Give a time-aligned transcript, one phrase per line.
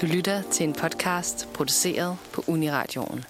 [0.00, 3.24] Du lytter til en podcast produceret på Uniradioen.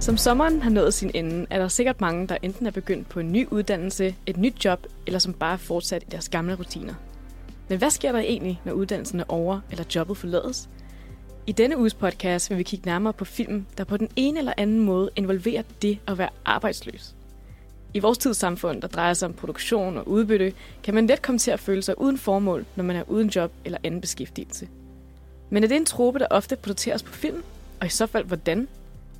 [0.00, 3.20] Som sommeren har nået sin ende, er der sikkert mange, der enten er begyndt på
[3.20, 6.94] en ny uddannelse, et nyt job, eller som bare er fortsat i deres gamle rutiner.
[7.68, 10.68] Men hvad sker der egentlig, når uddannelsen er over, eller jobbet forlades?
[11.46, 14.52] I denne uges podcast vil vi kigge nærmere på film, der på den ene eller
[14.56, 17.14] anden måde involverer det at være arbejdsløs.
[17.94, 20.52] I vores tids samfund, der drejer sig om produktion og udbytte,
[20.82, 23.52] kan man let komme til at føle sig uden formål, når man er uden job
[23.64, 24.68] eller anden beskæftigelse.
[25.50, 27.42] Men er det en trope, der ofte produceres på film?
[27.80, 28.68] Og i så fald, hvordan?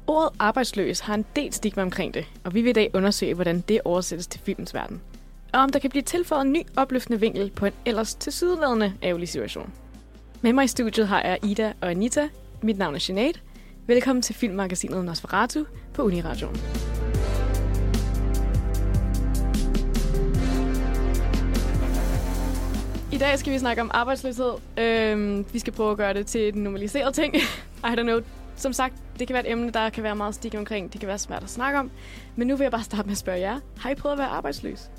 [0.07, 3.61] Ordet arbejdsløs har en del stigma omkring det, og vi vil i dag undersøge, hvordan
[3.61, 5.01] det oversættes til filmens verden.
[5.53, 9.29] Og om der kan blive tilføjet en ny opløftende vinkel på en ellers tilsyneladende ærgerlig
[9.29, 9.73] situation.
[10.45, 12.29] Med mig i studiet har jeg Ida og Anita.
[12.63, 13.33] Mit navn er Sinead.
[13.87, 16.57] Velkommen til filmmagasinet Nosferatu på Uniradioen.
[23.13, 24.53] I dag skal vi snakke om arbejdsløshed.
[24.79, 27.35] Øhm, vi skal prøve at gøre det til en normaliseret ting.
[27.91, 28.21] I don't know.
[28.57, 30.93] Som sagt, det kan være et emne, der kan være meget stigma omkring.
[30.93, 31.91] Det kan være svært at snakke om.
[32.37, 33.61] Men nu vil jeg bare starte med at spørge jer.
[33.79, 34.91] Har I prøvet at være arbejdsløs?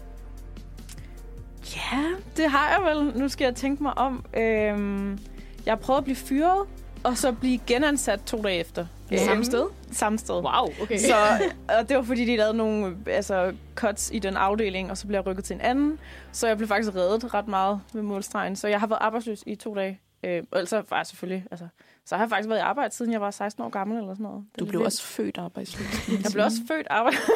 [1.76, 2.04] Ja,
[2.38, 3.20] det har jeg vel.
[3.20, 4.26] Nu skal jeg tænke mig om.
[4.38, 5.20] Øhm,
[5.66, 6.68] jeg prøvet at blive fyret,
[7.04, 8.86] og så blive genansat to dage efter.
[9.18, 9.66] Samme Øhm, sted?
[9.92, 10.34] Samme sted.
[10.36, 10.98] Wow, okay.
[10.98, 11.16] Så,
[11.80, 15.18] og det var fordi, de lavede nogle altså, cuts i den afdeling, og så blev
[15.18, 16.00] jeg rykket til en anden.
[16.32, 18.56] Så jeg blev faktisk reddet ret meget ved målstregen.
[18.56, 20.00] Så jeg har været arbejdsløs i to dage.
[20.24, 21.46] Øh, og ellers var jeg selvfølgelig...
[21.52, 21.68] Altså,
[22.06, 24.24] så har jeg faktisk været i arbejde, siden jeg var 16 år gammel eller sådan
[24.24, 24.46] noget.
[24.52, 26.10] Det Du blev også født arbejdsløs.
[26.24, 27.18] Jeg blev også født arbejde.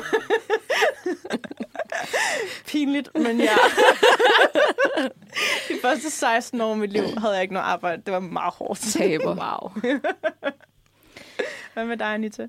[2.68, 3.56] Pinligt, men ja.
[5.70, 8.02] De første 16 år af mit liv havde jeg ikke noget arbejde.
[8.06, 8.80] Det var meget hårdt.
[8.80, 9.36] taber.
[9.36, 9.82] wow.
[11.74, 12.44] Hvad med dig, Anita?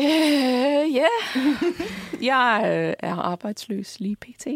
[0.00, 1.06] Øh, ja.
[2.22, 4.46] Jeg øh, er arbejdsløs lige pt.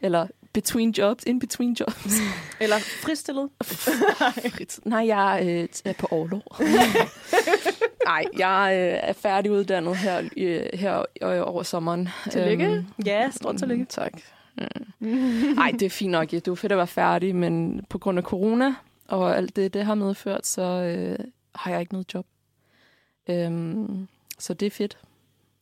[0.00, 2.14] Eller between jobs, in between jobs.
[2.60, 3.48] Eller fristillet?
[4.84, 6.42] Nej, jeg øh, er på overlov.
[8.06, 12.08] Nej, jeg øh, er færdiguddannet her, øh, her øh, over sommeren.
[12.30, 12.66] Tillykke.
[12.66, 13.82] Øhm, Ja, stort tillykke.
[13.82, 14.12] Mm, tak.
[15.56, 16.32] Nej, det er fint nok.
[16.32, 16.36] ja.
[16.36, 18.74] Det er jo fedt at være færdig, men på grund af corona
[19.08, 21.18] og alt det, det har medført, så øh,
[21.54, 22.26] har jeg ikke noget job.
[23.28, 24.98] Øhm, så det er fedt.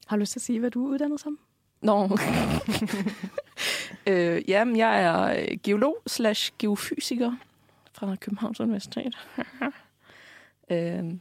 [0.06, 1.38] Har du lyst til at sige, hvad du er uddannet som?
[1.82, 2.09] Nå.
[4.06, 7.32] øh, jamen, jeg er øh, geolog slash geofysiker
[7.93, 9.19] fra Københavns Universitet.
[10.71, 11.21] Men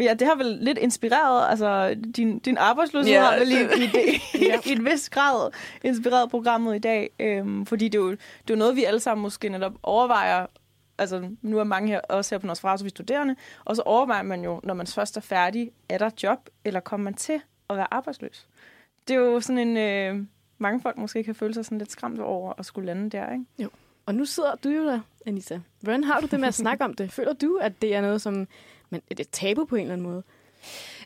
[0.00, 3.86] ja, det har vel lidt inspireret, altså din, din arbejdsløshed Ja, har vel i, i,
[3.86, 4.58] det, Ja.
[4.66, 5.50] i en vis grad
[5.84, 7.10] inspireret programmet i dag.
[7.20, 8.18] Øhm, fordi det er, jo, det
[8.50, 10.46] er jo noget, vi alle sammen måske netop overvejer.
[10.98, 13.36] Altså, nu er mange her, også her på Nosferatu, vi er studerende.
[13.64, 17.04] Og så overvejer man jo, når man først er færdig, er der job, eller kommer
[17.04, 17.40] man til
[17.70, 18.46] at være arbejdsløs?
[19.08, 19.76] Det er jo sådan en...
[19.76, 20.26] Øh,
[20.58, 23.44] mange folk måske kan føle sig sådan lidt skræmt over at skulle lande der, ikke?
[24.06, 25.60] Og nu sidder du jo der, Anita.
[25.80, 27.12] Hvordan har du det med at snakke om det?
[27.12, 28.46] Føler du, at det er noget, som
[28.90, 30.22] men, er det et tabu på en eller anden måde?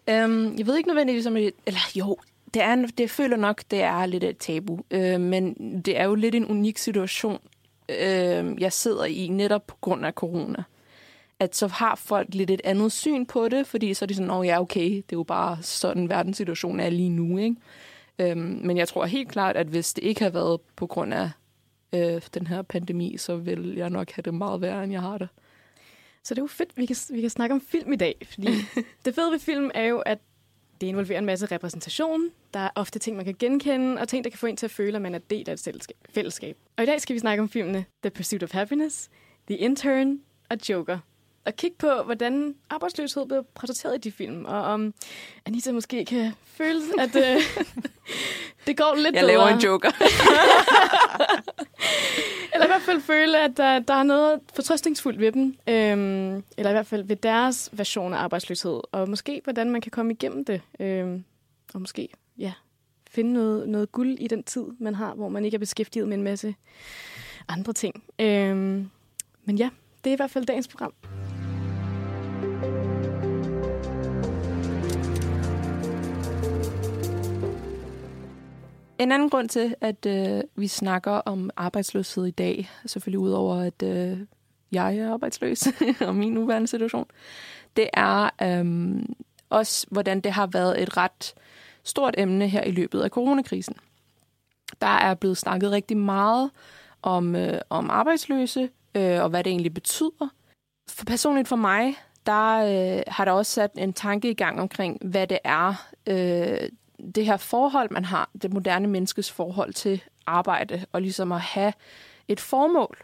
[0.09, 1.34] øhm, jeg ved ikke nødvendigvis om...
[1.34, 2.17] det- Eller jo,
[2.55, 4.78] det, er, en- det føler nok, det er lidt et tabu.
[4.91, 7.39] Øh, men det er jo lidt en unik situation,
[7.89, 10.62] øh, jeg sidder i netop på grund af corona.
[11.41, 14.31] At så har folk lidt et andet syn på det, fordi så er de sådan,
[14.31, 17.56] at ja, okay, det er jo bare sådan, verdenssituationen er lige nu, ikke?
[18.19, 21.31] Øhm, men jeg tror helt klart, at hvis det ikke havde været på grund af
[21.93, 25.19] øh, den her pandemi, så vil jeg nok have det meget værre, end jeg har
[25.19, 25.28] det.
[26.25, 28.27] Så det er jo fedt, vi kan, vi kan snakke om film i dag.
[28.33, 28.49] Fordi
[29.05, 30.19] det fede ved film er jo, at
[30.81, 32.31] det involverer en masse repræsentation.
[32.55, 34.71] Der er ofte ting, man kan genkende, og ting, der kan få en til at
[34.71, 36.57] føle, at man er del af et fællesskab.
[36.77, 39.11] Og i dag skal vi snakke om filmene The Pursuit of Happiness,
[39.47, 40.21] The Intern
[40.51, 40.99] og Joker.
[41.47, 44.44] Og kigge på, hvordan arbejdsløshed bliver portrætteret i de film.
[44.44, 44.94] Og om
[45.47, 47.43] Anita måske kan føle, at øh,
[48.66, 49.27] det går lidt Jeg bedre.
[49.27, 49.91] laver en joker.
[52.54, 55.43] Eller i hvert fald føle, at der, der er noget fortrøstningsfuldt ved dem.
[55.69, 58.81] Øhm, eller i hvert fald ved deres version af arbejdsløshed.
[58.93, 60.60] Og måske, hvordan man kan komme igennem det.
[60.81, 61.25] Øhm,
[61.75, 62.09] og måske,
[62.39, 62.53] ja,
[63.10, 66.16] finde noget, noget guld i den tid, man har, hvor man ikke er beskæftiget med
[66.16, 66.54] en masse
[67.48, 68.04] andre ting.
[68.19, 68.91] Øhm,
[69.45, 69.71] men ja,
[70.04, 70.92] det er i hvert fald dagens program.
[79.04, 83.83] En anden grund til, at øh, vi snakker om arbejdsløshed i dag, selvfølgelig udover at
[83.83, 84.18] øh,
[84.72, 85.68] jeg er arbejdsløs
[86.09, 87.06] og min nuværende situation,
[87.77, 88.97] det er øh,
[89.51, 91.34] også, hvordan det har været et ret
[91.83, 93.77] stort emne her i løbet af coronakrisen.
[94.80, 96.50] Der er blevet snakket rigtig meget
[97.03, 100.28] om, øh, om arbejdsløse, øh, og hvad det egentlig betyder.
[100.91, 101.95] For personligt for mig,
[102.27, 106.68] der øh, har der også sat en tanke i gang omkring, hvad det er, øh,
[107.15, 111.72] det her forhold, man har, det moderne menneskes forhold til arbejde, og ligesom at have
[112.28, 112.98] et formål.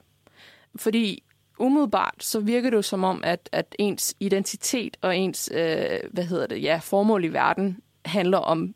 [0.77, 1.23] Fordi
[1.59, 6.25] umiddelbart så virker det jo som om, at, at ens identitet og ens øh, hvad
[6.25, 8.75] hedder det, ja, formål i verden handler om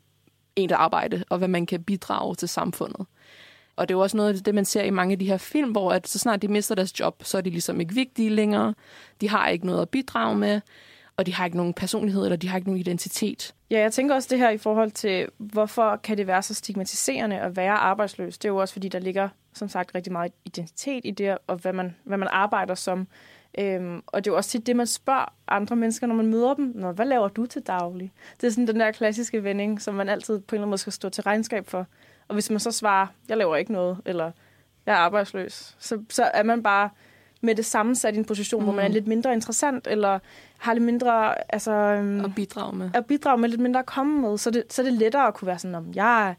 [0.55, 3.05] ens arbejde, og hvad man kan bidrage til samfundet.
[3.75, 5.37] Og det er jo også noget af det, man ser i mange af de her
[5.37, 8.29] film, hvor at så snart de mister deres job, så er de ligesom ikke vigtige
[8.29, 8.73] længere.
[9.21, 10.61] De har ikke noget at bidrage med,
[11.17, 13.53] og de har ikke nogen personlighed, eller de har ikke nogen identitet.
[13.71, 17.39] Ja, jeg tænker også det her i forhold til, hvorfor kan det være så stigmatiserende
[17.39, 18.37] at være arbejdsløs?
[18.37, 21.55] Det er jo også, fordi der ligger, som sagt, rigtig meget identitet i det, og
[21.55, 23.07] hvad man, hvad man arbejder som.
[23.59, 26.53] Øhm, og det er jo også tit det, man spørger andre mennesker, når man møder
[26.53, 26.71] dem.
[26.75, 28.11] Nå, hvad laver du til daglig?
[28.41, 30.77] Det er sådan den der klassiske vending, som man altid på en eller anden måde
[30.77, 31.87] skal stå til regnskab for.
[32.27, 34.31] Og hvis man så svarer, jeg laver ikke noget, eller
[34.85, 36.89] jeg er arbejdsløs, så, så er man bare
[37.41, 38.65] med det samme sat i en position, mm.
[38.65, 40.19] hvor man er lidt mindre interessant, eller
[40.57, 41.35] har lidt mindre...
[41.53, 42.89] Altså, um, at bidrage med.
[42.93, 44.37] At bidrage med lidt mindre at komme med.
[44.37, 46.33] Så det, så er det lettere at kunne være sådan, om jeg er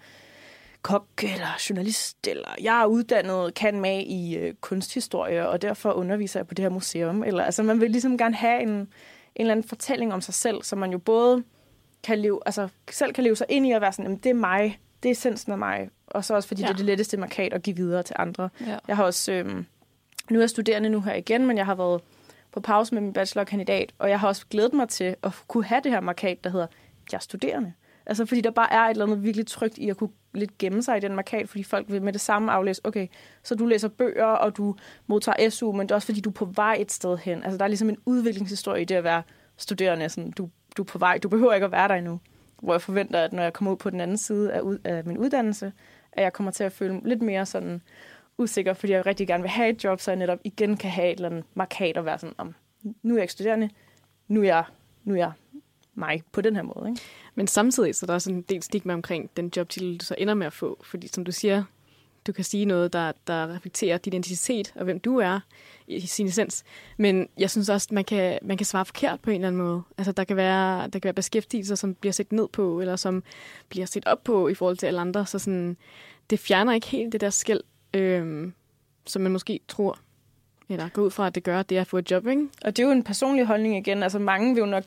[0.83, 6.41] kok eller journalist, eller jeg er uddannet, kan med i øh, kunsthistorie, og derfor underviser
[6.41, 7.23] jeg på det her museum.
[7.23, 8.89] Eller, altså, man vil ligesom gerne have en, en
[9.37, 11.43] eller anden fortælling om sig selv, så man jo både
[12.03, 14.81] kan leve, altså, selv kan leve sig ind i at være sådan, det er mig,
[15.03, 15.89] det er essensen af mig.
[16.07, 16.67] Og så også fordi ja.
[16.67, 18.49] det er det letteste markat at give videre til andre.
[18.67, 18.79] Ja.
[18.89, 19.67] Jeg har også, øhm,
[20.31, 22.01] nu er jeg studerende nu her igen, men jeg har været
[22.57, 25.81] på pause med min bachelorkandidat, og jeg har også glædet mig til at kunne have
[25.85, 26.67] det her markat, der hedder,
[27.13, 27.73] jeg er studerende.
[28.07, 30.83] Altså fordi der bare er et eller andet virkelig trygt i at kunne lidt gemme
[30.83, 33.07] sig i den markat, fordi folk vil med det samme aflæse, okay,
[33.43, 34.75] så du læser bøger, og du
[35.07, 37.43] modtager SU, men det er også fordi, du er på vej et sted hen.
[37.43, 39.23] Altså der er ligesom en udviklingshistorie i det at være
[39.57, 40.09] studerende.
[40.09, 42.21] Sådan, du, du er på vej, du behøver ikke at være der endnu
[42.63, 45.05] hvor jeg forventer, at når jeg kommer ud på den anden side af, ud, af
[45.05, 45.73] min uddannelse,
[46.13, 47.83] at jeg kommer til at føle lidt mere sådan
[48.39, 51.13] usikker, fordi jeg rigtig gerne vil have et job, så jeg netop igen kan have
[51.13, 52.55] et eller andet markat og være sådan, om
[53.03, 53.71] nu er jeg ikke studerende,
[54.29, 54.65] nu er jeg,
[55.05, 55.33] nu er jeg
[55.95, 56.89] mig på den her måde.
[56.89, 57.01] Ikke?
[57.35, 60.35] Men samtidig så er der også en del stigma omkring den jobtitel, du så ender
[60.35, 60.81] med at få.
[60.85, 61.65] Fordi som du siger,
[62.27, 65.41] du kan sige noget, der, der reflekterer din identitet og hvem du er
[65.87, 66.65] i sin essens.
[66.97, 69.63] Men jeg synes også, at man kan, man kan svare forkert på en eller anden
[69.63, 69.83] måde.
[69.99, 73.23] Altså, der kan være, der kan være beskæftigelser, som bliver set ned på, eller som
[73.69, 75.27] bliver set op på i forhold til alle andre.
[75.27, 75.77] Så sådan,
[76.31, 77.61] det fjerner ikke helt det der skæld,
[77.97, 78.53] øh,
[79.07, 79.99] som man måske tror
[80.69, 82.49] eller gå ud fra, at det gør, det er at få et job, ikke?
[82.65, 84.03] Og det er jo en personlig holdning igen.
[84.03, 84.85] Altså mange vil jo nok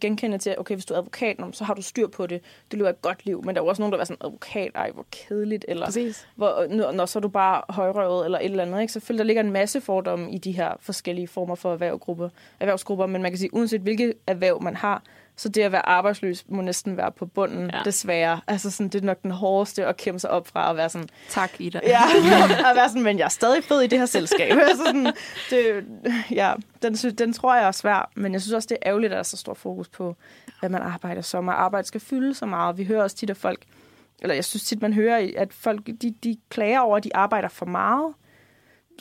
[0.00, 2.40] genkende til, okay, hvis du er advokat, så har du styr på det.
[2.72, 3.42] Du lever et godt liv.
[3.44, 5.64] Men der er jo også nogen, der er sådan, advokat, ej, hvor kedeligt.
[5.68, 6.28] Eller Præcis.
[6.36, 8.80] Hvor, når, når så er du bare højrøvet eller et eller andet.
[8.80, 8.92] Ikke?
[8.92, 12.28] Selvfølgelig, der ligger en masse fordomme i de her forskellige former for erhvervsgrupper.
[12.60, 13.06] erhvervsgrupper.
[13.06, 15.02] Men man kan sige, uanset hvilket erhverv man har,
[15.40, 17.80] så det at være arbejdsløs må næsten være på bunden, ja.
[17.84, 18.40] desværre.
[18.46, 21.08] Altså sådan, det er nok den hårdeste at kæmpe sig op fra at være sådan...
[21.28, 21.80] Tak, Ida.
[21.82, 22.02] Ja,
[22.70, 24.52] at være sådan, men jeg er stadig fed i det her selskab.
[24.68, 25.06] altså sådan,
[25.50, 25.84] det,
[26.30, 29.14] ja, den, den tror jeg er svær, men jeg synes også, det er ærgerligt, at
[29.14, 30.16] der er så stor fokus på,
[30.60, 32.78] hvad man arbejder som, og arbejde skal fylde så meget.
[32.78, 33.64] Vi hører også tit, at folk,
[34.22, 37.48] eller jeg synes tit, man hører, at folk de, de klager over, at de arbejder
[37.48, 38.14] for meget,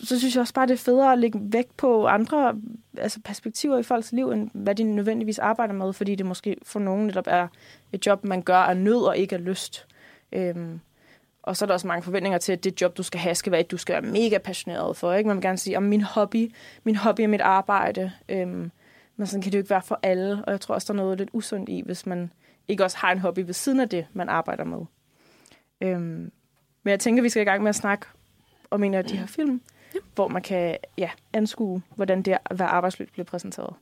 [0.03, 2.55] så synes jeg også bare, det er federe at lægge vægt på andre
[2.97, 6.79] altså perspektiver i folks liv, end hvad de nødvendigvis arbejder med, fordi det måske for
[6.79, 7.47] nogen netop er
[7.93, 9.87] et job, man gør af nød og ikke af lyst.
[10.31, 10.79] Øhm,
[11.43, 13.51] og så er der også mange forventninger til, at det job, du skal have, skal
[13.51, 15.13] være et, du skal være mega passioneret for.
[15.13, 15.27] Ikke?
[15.27, 16.51] Man vil gerne sige, om min hobby,
[16.83, 18.11] min hobby er mit arbejde.
[18.29, 18.71] Øhm,
[19.15, 21.03] men sådan kan det jo ikke være for alle, og jeg tror også, der er
[21.03, 22.31] noget lidt usundt i, hvis man
[22.67, 24.79] ikke også har en hobby ved siden af det, man arbejder med.
[25.81, 26.31] Øhm,
[26.83, 28.05] men jeg tænker, vi skal i gang med at snakke
[28.71, 29.61] om en af de her film
[29.93, 29.99] ja.
[30.15, 33.73] hvor man kan ja, anskue, hvordan det at være arbejdsløs bliver præsenteret.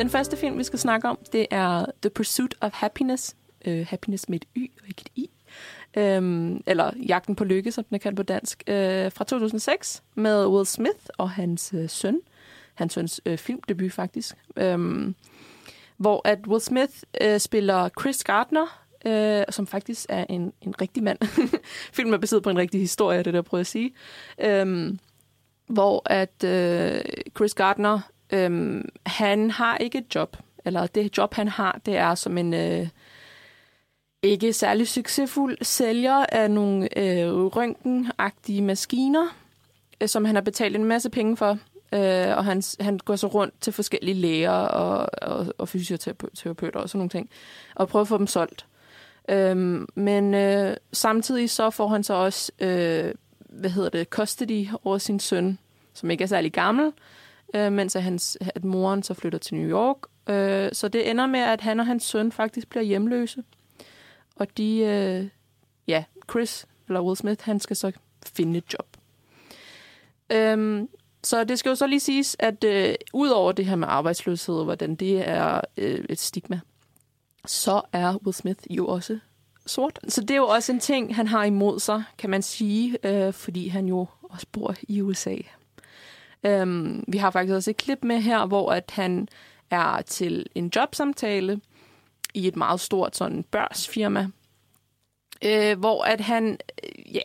[0.00, 3.36] Den første film, vi skal snakke om, det er The Pursuit of Happiness.
[3.66, 5.30] Uh, happiness med et Y og ikke et I
[5.96, 10.46] øhm, eller Jagten på Lykke, som den er kaldt på dansk, øh, fra 2006, med
[10.46, 12.20] Will Smith og hans øh, søn.
[12.74, 14.36] Hans søns øh, filmdebut, faktisk.
[14.56, 15.14] Øhm,
[15.96, 21.02] hvor at Will Smith øh, spiller Chris Gardner, øh, som faktisk er en, en rigtig
[21.02, 21.18] mand.
[21.96, 23.94] Filmen er baseret på en rigtig historie, det der prøver at sige.
[24.38, 24.98] Øhm,
[25.66, 27.00] hvor at øh,
[27.36, 28.00] Chris Gardner,
[28.32, 30.36] øh, han har ikke et job.
[30.64, 32.54] Eller det job, han har, det er som en...
[32.54, 32.88] Øh,
[34.22, 39.36] ikke særlig succesfuld sælger af nogle øh, røntgenagtige maskiner,
[40.00, 41.58] øh, som han har betalt en masse penge for.
[41.92, 46.88] Øh, og han, han går så rundt til forskellige læger og, og, og fysioterapeuter og
[46.88, 47.30] sådan nogle ting,
[47.74, 48.66] og prøver at få dem solgt.
[49.28, 54.98] Øh, men øh, samtidig så får han så også, øh, hvad hedder det, custody over
[54.98, 55.58] sin søn,
[55.94, 56.92] som ikke er særlig gammel,
[57.54, 59.96] øh, mens at, hans, at moren så flytter til New York.
[60.28, 63.42] Øh, så det ender med, at han og hans søn faktisk bliver hjemløse.
[64.40, 65.28] Og de, øh,
[65.88, 67.92] ja, Chris, eller Will Smith, han skal så
[68.26, 68.96] finde et job.
[70.32, 70.88] Øhm,
[71.22, 74.64] så det skal jo så lige siges, at øh, udover det her med arbejdsløshed, og
[74.64, 76.60] hvordan det er øh, et stigma,
[77.46, 79.18] så er Will Smith jo også
[79.66, 79.98] sort.
[80.08, 83.32] Så det er jo også en ting, han har imod sig, kan man sige, øh,
[83.32, 85.36] fordi han jo også bor i USA.
[86.44, 89.28] Øhm, vi har faktisk også et klip med her, hvor at han
[89.70, 91.60] er til en jobsamtale
[92.34, 94.28] i et meget stort sådan børsfirma,
[95.44, 97.20] øh, hvor at han, øh, ja,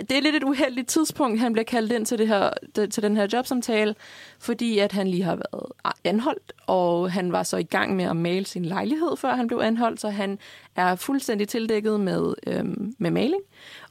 [0.00, 2.50] det er lidt et uheldigt tidspunkt, han bliver kaldt ind til, det her,
[2.90, 3.94] til den her jobsamtale,
[4.38, 8.16] fordi at han lige har været anholdt, og han var så i gang med at
[8.16, 10.38] male sin lejlighed, før han blev anholdt, så han
[10.76, 13.42] er fuldstændig tildækket med, øhm, med maling,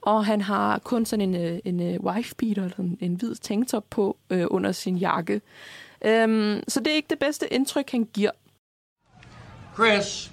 [0.02, 3.36] og han har kun sådan en, øh, en, øh, wife beater, eller en, en hvid
[3.36, 5.42] tanktop på øh, under sin jakke.
[6.06, 8.32] Øhm, så det er ikke det bedste indtryk, han giver.
[9.74, 10.32] Chris,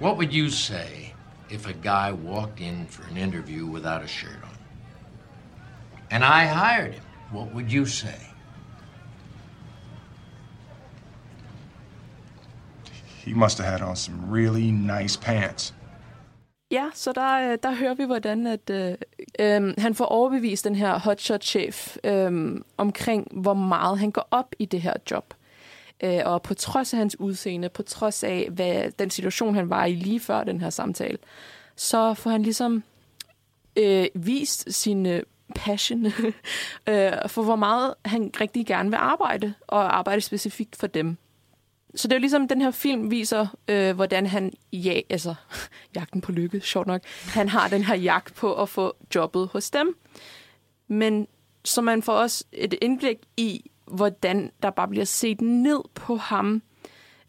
[0.00, 1.14] what would you say
[1.50, 4.56] if a guy walked in for an interview without a shirt on?
[6.10, 7.04] And I hired him.
[7.30, 8.20] What would you say?
[13.24, 15.72] He must have had on some really nice pants.
[16.70, 18.94] Ja, så der, øh, der hører vi, hvordan at, øh,
[19.40, 24.64] øh, han får overbevist den her hotshot-chef øh, omkring, hvor meget han går op i
[24.64, 25.34] det her job.
[26.02, 29.84] Øh, og på trods af hans udseende, på trods af hvad, den situation, han var
[29.84, 31.18] i lige før den her samtale,
[31.76, 32.82] så får han ligesom
[33.76, 35.22] øh, vist sin øh,
[35.54, 36.06] passion
[36.88, 41.16] øh, for, hvor meget han rigtig gerne vil arbejde, og arbejde specifikt for dem.
[41.94, 45.34] Så det er jo ligesom, den her film viser, øh, hvordan han, ja, altså,
[45.96, 49.70] jagten på lykke, sjovt nok, han har den her jagt på at få jobbet hos
[49.70, 49.96] dem.
[50.88, 51.26] Men
[51.64, 56.62] så man får også et indblik i, hvordan der bare bliver set ned på ham,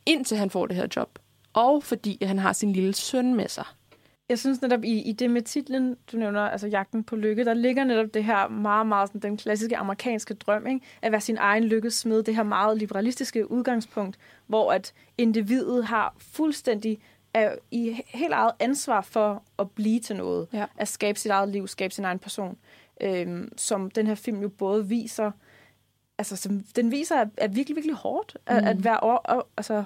[0.06, 1.20] indtil han får det her job.
[1.54, 3.66] Og fordi han har sin lille søn med sig.
[4.30, 7.54] Jeg synes netop i, i det med titlen, du nævner, altså Jagten på Lykke, der
[7.54, 10.86] ligger netop det her meget, meget sådan, den klassiske amerikanske drøm, ikke?
[11.02, 17.00] at være sin egen lykkesmed, det her meget liberalistiske udgangspunkt, hvor at individet har fuldstændig
[17.34, 20.66] er i helt eget ansvar for at blive til noget, ja.
[20.78, 22.58] at skabe sit eget liv, skabe sin egen person,
[23.02, 25.32] øhm, som den her film jo både viser,
[26.22, 28.56] altså som, den viser, at er virkelig, virkelig hårdt, mm.
[28.56, 29.84] at, at være over, altså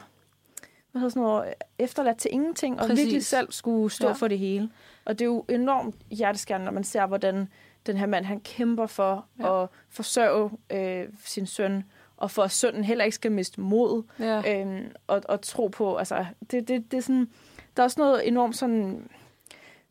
[0.91, 3.03] hvad hedder sådan noget, efterladt til ingenting, og Præcis.
[3.03, 4.13] virkelig selv skulle stå ja.
[4.13, 4.69] for det hele.
[5.05, 7.47] Og det er jo enormt hjerteskærende, når man ser, hvordan
[7.85, 9.63] den her mand, han kæmper for ja.
[9.63, 11.83] at forsørge øh, sin søn,
[12.17, 14.61] og for at sønnen heller ikke skal miste mod, ja.
[14.61, 17.29] øhm, og, og tro på, altså, det, det, det er sådan,
[17.77, 19.09] der er også noget enormt sådan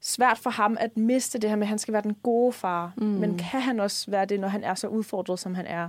[0.01, 2.93] svært for ham at miste det her med, at han skal være den gode far,
[2.97, 3.05] mm.
[3.05, 5.89] men kan han også være det, når han er så udfordret, som han er?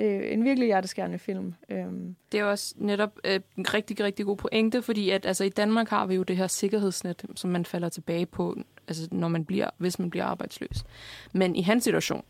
[0.00, 1.54] Det er en virkelig hjerteskærende film.
[1.70, 2.16] Øhm.
[2.32, 5.88] Det er også netop øh, en rigtig, rigtig god pointe, fordi at, altså, i Danmark
[5.88, 8.56] har vi jo det her sikkerhedsnet, som man falder tilbage på,
[8.88, 10.84] altså, når man bliver, hvis man bliver arbejdsløs.
[11.32, 12.24] Men i hans situation,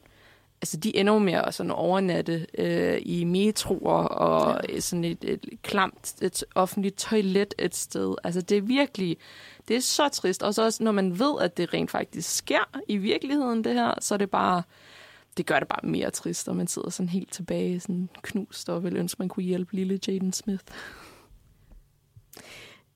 [0.63, 4.81] altså, de ender jo med at sådan overnatte øh, i metroer og ja.
[4.81, 8.15] sådan et, et klamt et offentligt toilet et sted.
[8.25, 9.17] Altså, det er virkelig,
[9.69, 10.43] det er så trist.
[10.43, 13.95] Og så også, når man ved, at det rent faktisk sker i virkeligheden, det her,
[14.01, 14.63] så er det bare
[15.37, 18.85] det gør det bare mere trist, og man sidder sådan helt tilbage, sådan knust, og
[18.85, 20.65] vil ønske, man kunne hjælpe lille Jaden Smith.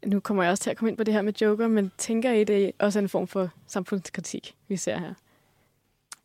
[0.06, 2.32] Nu kommer jeg også til at komme ind på det her med Joker, men tænker
[2.32, 5.14] I, det også er en form for samfundskritik, vi ser her?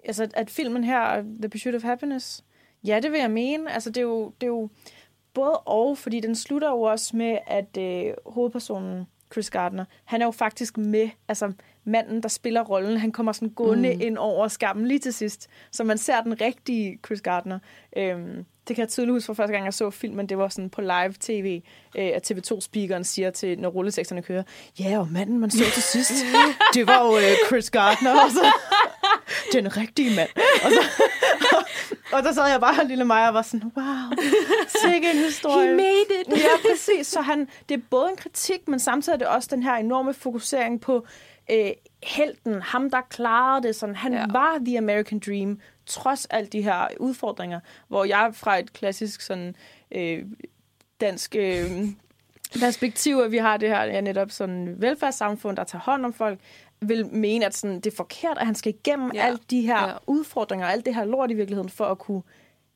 [0.06, 2.44] Altså, at filmen her, The Pursuit of Happiness,
[2.84, 3.74] ja, det vil jeg mene.
[3.74, 4.70] Altså, det er jo, det er jo
[5.34, 10.26] både og, fordi den slutter jo også med, at øh, hovedpersonen, Chris Gardner, han er
[10.26, 11.52] jo faktisk med, altså
[11.84, 14.02] manden, der spiller rollen, han kommer sådan gående mm.
[14.02, 17.60] ind over skærmen lige til sidst, så man ser den rigtige Chris Gardner.
[17.98, 20.30] Øhm, det kan jeg tydeligt huske fra første gang, jeg så filmen.
[20.30, 21.62] Det var sådan på live tv,
[21.98, 24.44] øh, at TV2-speakeren siger til, når rulleteksterne kører,
[24.80, 26.14] ja, og manden, man så til sidst,
[26.76, 28.12] det var jo øh, Chris Gardner.
[28.12, 28.52] Og så,
[29.54, 30.30] den rigtige mand.
[30.64, 30.82] Og, så,
[32.14, 34.26] og, der sad jeg bare, lille mig, og var sådan, wow,
[34.86, 35.68] sikke en historie.
[35.68, 36.28] He made it.
[36.28, 37.08] ja, præcis.
[37.08, 40.14] Så han, det er både en kritik, men samtidig er det også den her enorme
[40.14, 41.06] fokusering på
[41.52, 41.72] øh,
[42.04, 44.26] helten, ham der klarede det, sådan, han ja.
[44.32, 49.56] var the American Dream, trods alt de her udfordringer, hvor jeg fra et klassisk sådan
[49.92, 50.26] øh,
[51.02, 51.72] dansk øh,
[52.60, 56.40] perspektiv, at vi har det her ja, netop sådan velfærdssamfund, der tager hånd om folk,
[56.82, 59.26] vil mene, at sådan, det er forkert, at han skal igennem ja.
[59.26, 59.94] alle de her ja.
[60.08, 62.22] udfordringer, alt det her lort i virkeligheden, for at kunne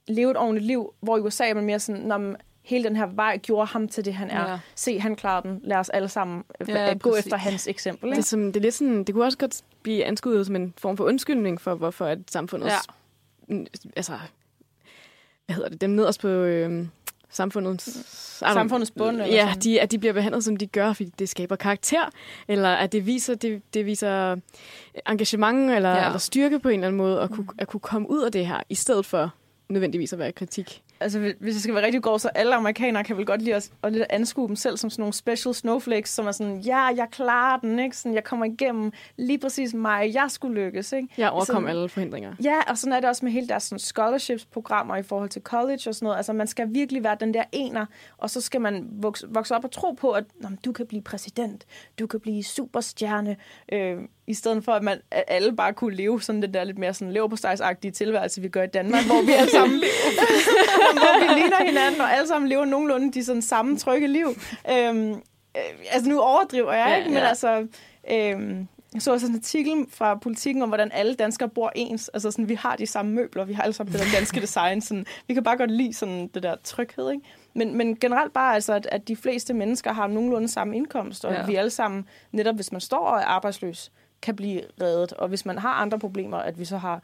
[0.08, 3.06] leve et ordentligt liv, hvor i USA er man mere sådan, når hele den her
[3.06, 4.52] vej gjorde ham til det, han er.
[4.52, 4.60] Ja.
[4.76, 5.60] Se, han klarer den.
[5.64, 7.26] Lad os alle sammen øh, ja, gå præcis.
[7.26, 8.08] efter hans eksempel.
[8.08, 8.16] Ikke?
[8.16, 10.74] Det, er som, det, er lidt sådan, det kunne også godt blive anskuet som en
[10.78, 12.92] form for undskyldning for, hvorfor et samfund også...
[13.50, 13.64] Ja.
[13.96, 14.18] Altså,
[15.46, 15.82] hvad hedder det?
[15.82, 16.28] Dem nederst på...
[16.28, 16.86] Øh,
[17.34, 17.90] samfundets...
[18.40, 19.62] Samfundets bund, eller Ja, sådan.
[19.62, 22.10] de, at de bliver behandlet, som de gør, fordi det skaber karakter,
[22.48, 24.36] eller at det viser, det, det viser
[25.10, 26.06] engagement eller, Ja.
[26.06, 28.48] eller styrke på en eller anden måde, at kunne, at kunne komme ud af det
[28.48, 29.34] her, i stedet for
[29.70, 30.82] nødvendigvis at være kritik.
[31.04, 33.70] Altså, hvis- det skal være rigtig godt, så alle amerikanere kan vel godt lide at,
[33.84, 37.08] at lidt anskue dem selv som sådan nogle special snowflakes, som er sådan, ja, jeg
[37.12, 37.98] klarer den, ikke?
[37.98, 41.08] Sådan, jeg kommer igennem lige præcis mig, jeg skulle lykkes, ikke?
[41.18, 42.34] Jeg overkom Sådan- alle forhindringer.
[42.44, 45.80] Ja, og sådan er det også med hele deres sådan, scholarships-programmer i forhold til college
[45.88, 46.18] og sådan noget.
[46.18, 47.86] Altså, man skal virkelig være den der ener,
[48.18, 50.24] og så skal man vokse, vokse op og tro på, at
[50.66, 51.66] du kan blive præsident,
[52.00, 53.36] du kan blive superstjerne,
[53.72, 56.78] øh, i stedet for, at, man, at alle bare kunne leve sådan den der lidt
[56.78, 59.84] mere sådan leverpostejsagtige tilværelse, vi gør i Danmark, hvor vi alle sammen
[60.94, 64.28] hvor vi ligner hinanden, og alle sammen lever nogenlunde de sådan samme trygge liv.
[64.72, 67.10] Øhm, øh, altså, nu overdriver jeg, Ja, ikke?
[67.10, 67.28] Men ja.
[67.28, 67.68] altså...
[68.12, 72.10] Øhm, jeg så også en artikel fra politikken om, hvordan alle danskere bor ens.
[72.10, 74.82] Altså sådan, vi har de samme møbler, vi har alle sammen det der danske design.
[74.82, 77.24] Sådan, vi kan bare godt lide sådan det der tryghed, ikke?
[77.54, 81.34] Men, men generelt bare altså, at, at de fleste mennesker har nogenlunde samme indkomst, og
[81.34, 81.46] ja.
[81.46, 85.14] vi alle sammen, netop hvis man står og er arbejdsløs, kan blive reddet.
[85.14, 87.02] Og hvis man har andre problemer, at vi så har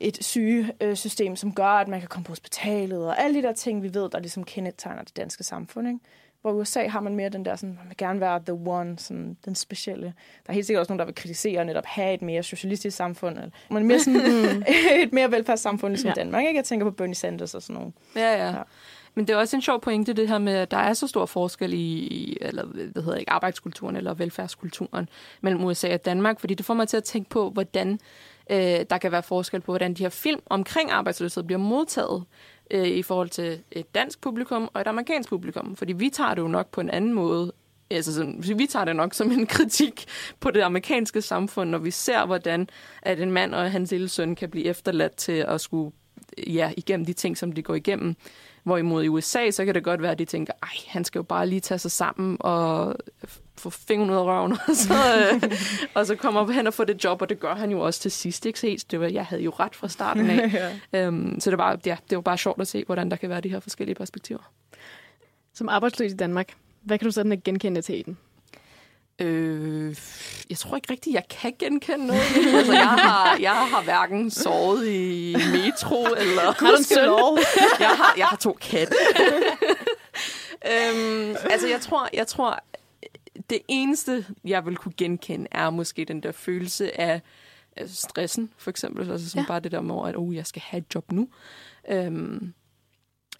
[0.00, 3.82] et sygesystem, som gør, at man kan komme på hospitalet, og alle de der ting,
[3.82, 5.88] vi ved, der ligesom kendetegner det danske samfund.
[5.88, 6.00] Ikke?
[6.42, 8.98] Hvor i USA har man mere den der, sådan, man vil gerne være the one,
[8.98, 10.06] sådan, den specielle.
[10.06, 12.96] Der er helt sikkert også nogen, der vil kritisere og netop have et mere socialistisk
[12.96, 13.36] samfund.
[13.36, 14.20] Eller, man er mere sådan,
[15.02, 16.14] et mere velfærdssamfund, ligesom Ja.
[16.14, 16.44] Danmark.
[16.44, 16.56] Ikke?
[16.56, 17.92] Jeg tænker på Bernie Sanders og sådan noget.
[18.16, 18.56] Ja, ja.
[18.56, 18.62] Ja.
[19.14, 21.26] Men det er også en sjov pointe, det her med, at der er så stor
[21.26, 25.08] forskel i, eller hvad hedder ikke, arbejdskulturen eller velfærdskulturen
[25.40, 27.98] mellem USA og Danmark, fordi det får mig til at tænke på, hvordan
[28.50, 32.24] øh, der kan være forskel på, hvordan de her film omkring arbejdsløshed bliver modtaget
[32.70, 35.76] øh, i forhold til et dansk publikum og et amerikansk publikum.
[35.76, 37.52] Fordi vi tager det jo nok på en anden måde.
[37.90, 40.04] Altså vi tager det nok som en kritik
[40.40, 42.68] på det amerikanske samfund, når vi ser, hvordan
[43.02, 45.92] at en mand og hans lille søn kan blive efterladt til at skulle
[46.46, 48.16] ja, igennem de ting, som de går igennem.
[48.62, 51.22] Hvorimod i USA, så kan det godt være, at de tænker, ej, han skal jo
[51.22, 52.96] bare lige tage sig sammen og
[53.58, 55.50] få fingeren ud af røven, og så, øh,
[55.94, 58.10] og så kommer han og får det job, og det gør han jo også til
[58.10, 58.84] sidst, ikke ses?
[58.84, 60.72] Det var, jeg havde jo ret fra starten af.
[61.06, 63.40] øhm, så det var, ja, det var bare sjovt at se, hvordan der kan være
[63.40, 64.52] de her forskellige perspektiver.
[65.54, 68.16] Som arbejdsløs i Danmark, hvad kan du sådan genkende til den?
[69.18, 69.96] Øh,
[70.50, 72.20] jeg tror ikke rigtigt, jeg kan genkende noget.
[72.54, 76.42] altså, jeg, har, jeg har hverken sovet i metro, eller...
[76.42, 77.38] Har du en
[77.80, 78.96] jeg, har, jeg har to katte.
[80.72, 82.58] øhm, altså, jeg tror, jeg tror,
[83.50, 87.22] det eneste, jeg vil kunne genkende, er måske den der følelse af
[87.80, 89.10] øh, stressen, for eksempel.
[89.10, 89.48] Altså sådan Ja.
[89.48, 91.28] bare det der med, at oh, jeg skal have et job nu.
[91.90, 92.52] Øhm,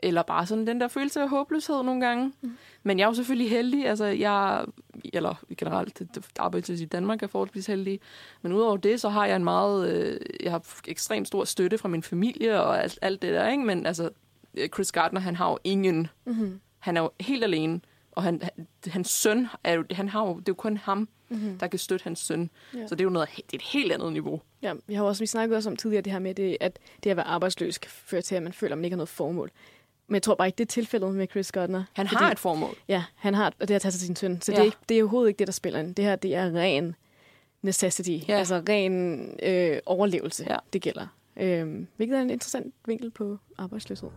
[0.02, 2.32] eller bare sådan den der følelse af håbløshed nogle gange.
[2.42, 2.56] Mm.
[2.82, 3.88] Men jeg er jo selvfølgelig heldig.
[3.88, 4.64] Altså, jeg,
[5.12, 6.02] eller generelt,
[6.38, 8.00] arbejdsløs i Danmark er forholdsvis heldig.
[8.42, 9.88] Men udover det, så har jeg en meget...
[9.88, 13.64] Øh, jeg har ekstremt stor støtte fra min familie og alt, alt det der, ikke?
[13.64, 14.10] Men altså,
[14.54, 16.08] øh, Chris Gardner, han har jo ingen...
[16.24, 16.60] Mm-hmm.
[16.78, 17.80] Han er jo helt alene.
[18.16, 21.08] Og han, han, hans søn, er jo, han har jo, det er jo kun ham,
[21.28, 21.58] Mm-hmm.
[21.58, 22.50] der kan støtte hans søn.
[22.74, 22.86] Ja.
[22.86, 24.40] Så det er jo noget, det er et helt andet niveau.
[24.62, 27.10] Ja, vi har også vi snakkede også om tidligere det her med, det, at det
[27.10, 29.50] at være arbejdsløs kan føre til, at man føler, at man ikke har noget formål.
[30.08, 31.84] Men jeg tror bare ikke, det er tilfældet med Chris Gardner.
[31.92, 32.74] Han fordi- har et formål.
[32.88, 34.40] Ja, han har og det at tage sig sin søn.
[34.42, 34.56] Så ja.
[34.56, 35.94] Det, er ikke, det er overhovedet ikke det, der spiller ind.
[35.94, 36.94] Det her, det er ren
[37.62, 38.18] necessity.
[38.28, 38.38] Ja.
[38.38, 40.56] Altså ren øh, overlevelse, ja.
[40.72, 41.06] Det gælder.
[41.36, 44.08] Øhm, hvilket er en interessant vinkel på arbejdsløshed.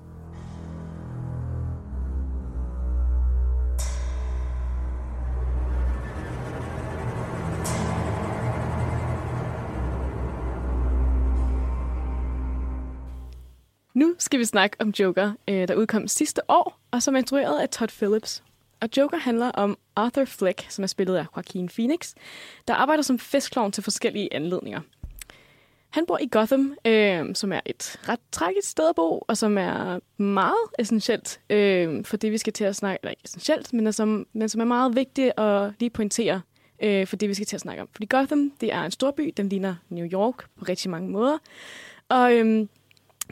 [13.99, 17.59] Nu skal vi snakke om Joker, øh, der udkom sidste år, og som er instrueret
[17.59, 18.43] af Todd Phillips.
[18.79, 22.13] Og Joker handler om Arthur Fleck, som er spillet af Joaquin Phoenix,
[22.67, 24.81] der arbejder som festklovn til forskellige anledninger.
[25.89, 29.57] Han bor i Gotham, øh, som er et ret tragisk sted at bo, og som
[29.57, 33.87] er meget essentielt øh, for det, vi skal til at snakke, eller ikke essentielt, men,
[33.87, 36.41] er som, men som er meget vigtigt at lige pointere
[36.83, 37.89] øh, for det, vi skal til at snakke om.
[37.91, 41.37] Fordi Gotham, det er en stor by, den ligner New York på rigtig mange måder.
[42.09, 42.67] Og øh,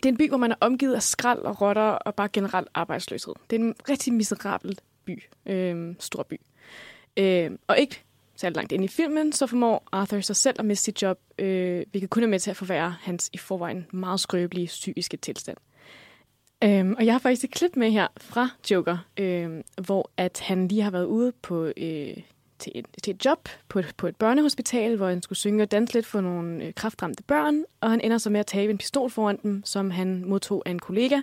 [0.03, 2.67] det er en by, hvor man er omgivet af skrald og rotter og bare generelt
[2.73, 3.33] arbejdsløshed.
[3.49, 5.23] Det er en rigtig miserabel by.
[5.45, 6.41] Øh, stor by.
[7.17, 8.03] Øh, og ikke
[8.35, 11.83] særlig langt ind i filmen, så formår Arthur sig selv at miste sit job, øh,
[11.91, 15.57] hvilket kun er med til at forværre hans i forvejen meget skrøbelige psykiske tilstand.
[16.63, 20.67] Øhm, og jeg har faktisk et klip med her fra Joker, øh, hvor at han
[20.67, 22.17] lige har været ude på øh,
[22.59, 25.71] til, et, til et job på et, på et børnehospital, hvor han skulle synge og
[25.71, 28.77] danse lidt for nogle øh, kraftramte børn, og han ender så med at tabe en
[28.77, 31.17] pistol foran dem, som han modtog af en kollega,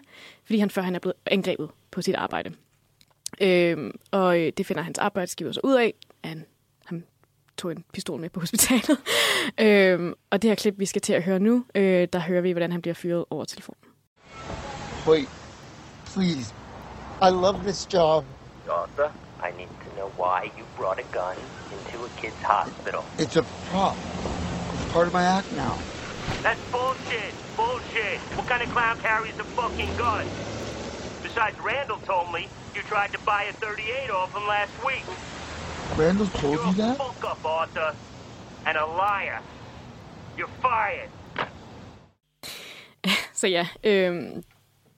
[0.45, 2.53] fordi han før han er blevet angrebet på sit arbejde.
[3.41, 6.45] Øhm, og øh, det finder hans arbejdsgiver så ud af, at han,
[6.87, 7.05] han
[7.57, 8.99] tog en pistol med på hospitalet.
[9.61, 12.53] øhm, og det her klip, vi skal til at høre nu, øh, der hører vi,
[12.53, 13.81] hvordan han bliver fyret over telefonen.
[15.07, 15.29] Wait,
[16.07, 16.55] please,
[17.23, 18.25] I love this job.
[18.71, 21.37] Arthur, I need know why you brought a gun
[21.73, 23.05] into a kid's hospital.
[23.19, 23.97] It's a prop.
[24.75, 25.79] It's part of my act now.
[26.43, 27.33] That's bullshit.
[27.57, 28.19] Bullshit.
[28.37, 30.27] What kind of clown carries a fucking gun?
[31.23, 35.05] Besides, Randall told me you tried to buy a 38 off him last week.
[35.97, 36.99] Randall told You're you a that?
[36.99, 37.95] fuck up, Arthur.
[38.67, 39.41] And a liar.
[40.37, 41.09] You're fired.
[43.33, 44.43] Så ja, øhm,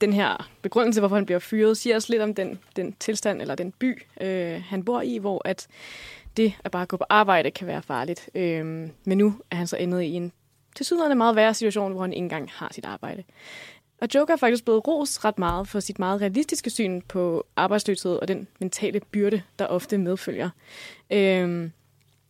[0.01, 3.55] den her begrundelse, hvorfor han bliver fyret, siger også lidt om den, den tilstand eller
[3.55, 5.67] den by, øh, han bor i, hvor at
[6.37, 8.31] det at bare gå på arbejde kan være farligt.
[8.35, 8.65] Øh,
[9.05, 10.33] men nu er han så endet i en
[10.77, 13.25] til tilsyneladende meget værre situation, hvor han ikke engang har sit arbejde.
[14.01, 18.17] Og Joker er faktisk blevet ros ret meget for sit meget realistiske syn på arbejdsløshed
[18.17, 20.51] og den mentale byrde, der ofte medfølger.
[21.11, 21.71] Øh,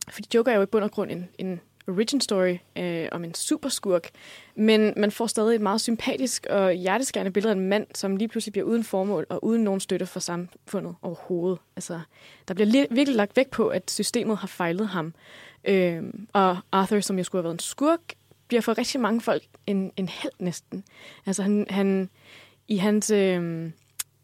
[0.09, 3.33] fordi Joker er jo i bund og grund en, en origin story øh, om en
[3.33, 4.09] superskurk,
[4.55, 8.27] men man får stadig et meget sympatisk og hjerteskærende billede af en mand, som lige
[8.27, 11.59] pludselig bliver uden formål og uden nogen støtte fra samfundet overhovedet.
[11.75, 11.99] Altså,
[12.47, 15.13] der bliver li- virkelig lagt vægt på, at systemet har fejlet ham.
[15.65, 18.13] Øh, og Arthur, som jo skulle have været en skurk,
[18.47, 20.83] bliver for rigtig mange folk en, en held næsten.
[21.25, 22.09] Altså, han, han
[22.67, 23.11] i hans...
[23.11, 23.71] Øh,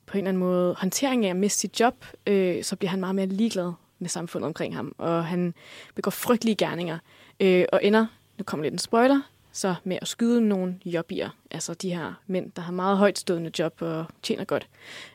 [0.05, 2.99] på en eller anden måde håndtering af at miste sit job, øh, så bliver han
[2.99, 5.53] meget mere ligeglad med samfundet omkring ham, og han
[5.95, 6.97] begår frygtelige gerninger,
[7.43, 8.05] øh, og ender,
[8.37, 12.51] nu kommer lidt en spoiler, så med at skyde nogle jobbier, altså de her mænd,
[12.51, 14.67] der har meget højtstående job og tjener godt,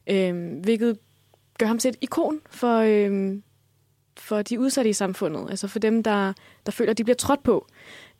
[0.06, 0.98] øh, hvilket
[1.58, 3.38] gør ham til et ikon for, øh,
[4.16, 6.32] for de udsatte i samfundet, altså for dem, der,
[6.66, 7.66] der føler, at de bliver trådt på.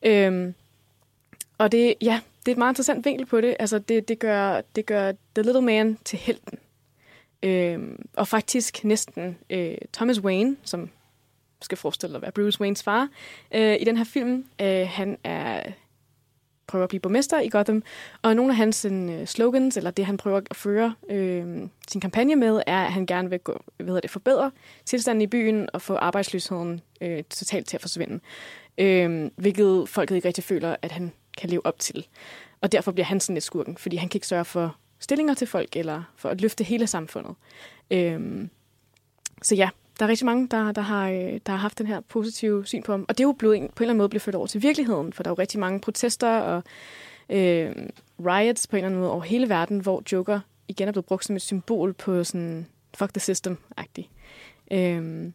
[0.02, 0.52] Øh,
[1.58, 3.56] og det, ja, det er et meget interessant vinkel på det.
[3.58, 6.58] Altså, det, det, gør, det gør The Little Man til helten.
[7.42, 10.90] Øhm, og faktisk næsten øh, Thomas Wayne, som
[11.62, 13.08] skal forestille at være Bruce Waynes far,
[13.54, 15.62] øh, i den her film, øh, han er
[16.68, 17.82] prøver at blive borgmester i Gotham,
[18.22, 22.36] og nogle af hans sådan, slogans, eller det han prøver at føre øh, sin kampagne
[22.36, 24.50] med, er, at han gerne vil gå, hvad hedder det, forbedre
[24.84, 28.20] tilstanden i byen og få arbejdsløsheden øh, totalt til at forsvinde.
[28.78, 32.06] Øh, hvilket folket ikke rigtig føler, at han kan leve op til.
[32.60, 35.46] Og derfor bliver han sådan lidt skurken, fordi han kan ikke sørge for stillinger til
[35.46, 37.34] folk, eller for at løfte hele samfundet.
[37.90, 38.48] Øh,
[39.42, 39.68] så ja,
[39.98, 42.82] der er rigtig mange, der, der, har, øh, der har haft den her positive syn
[42.82, 43.04] på ham.
[43.08, 45.12] Og det er jo blevet, på en eller anden måde blevet ført over til virkeligheden,
[45.12, 46.62] for der er jo rigtig mange protester og
[47.30, 47.72] øh,
[48.20, 51.24] riots på en eller anden måde over hele verden, hvor Joker igen er blevet brugt
[51.24, 54.10] som et symbol på sådan fuck the system-agtig.
[54.72, 55.32] Øh,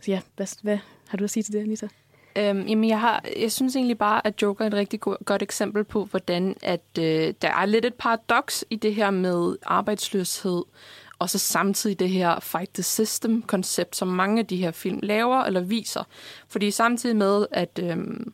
[0.00, 1.88] så ja, hvad, hvad har du at sige til det, Anita?
[2.36, 5.42] Øhm, jamen, jeg, har, jeg synes egentlig bare, at Joker er et rigtig go- godt
[5.42, 10.62] eksempel på, hvordan at øh, der er lidt et paradoks i det her med arbejdsløshed,
[11.18, 15.42] og så samtidig det her fight the system-koncept, som mange af de her film laver
[15.42, 16.04] eller viser.
[16.48, 18.32] Fordi samtidig med, at øhm,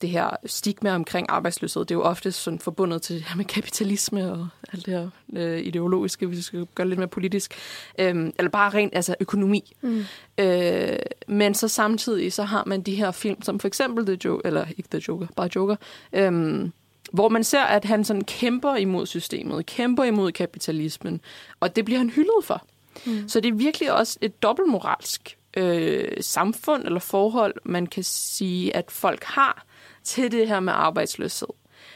[0.00, 3.44] det her stigma omkring arbejdsløshed, det er jo ofte sådan forbundet til det her med
[3.44, 7.54] kapitalisme og alt det her øh, ideologiske, hvis vi skal gøre lidt mere politisk,
[7.98, 9.72] øhm, eller bare rent altså økonomi.
[9.80, 10.04] Mm.
[10.38, 10.96] Øh,
[11.28, 14.66] men så samtidig så har man de her film, som for eksempel The Joker, eller
[14.76, 15.76] ikke The Joker, bare Joker,
[16.12, 16.72] øhm,
[17.12, 21.20] hvor man ser, at han sådan kæmper imod systemet, kæmper imod kapitalismen,
[21.60, 22.66] og det bliver han hyldet for.
[23.06, 23.28] Mm.
[23.28, 28.90] Så det er virkelig også et dobbeltmoralsk øh, samfund eller forhold, man kan sige, at
[28.90, 29.66] folk har
[30.04, 31.48] til det her med arbejdsløshed.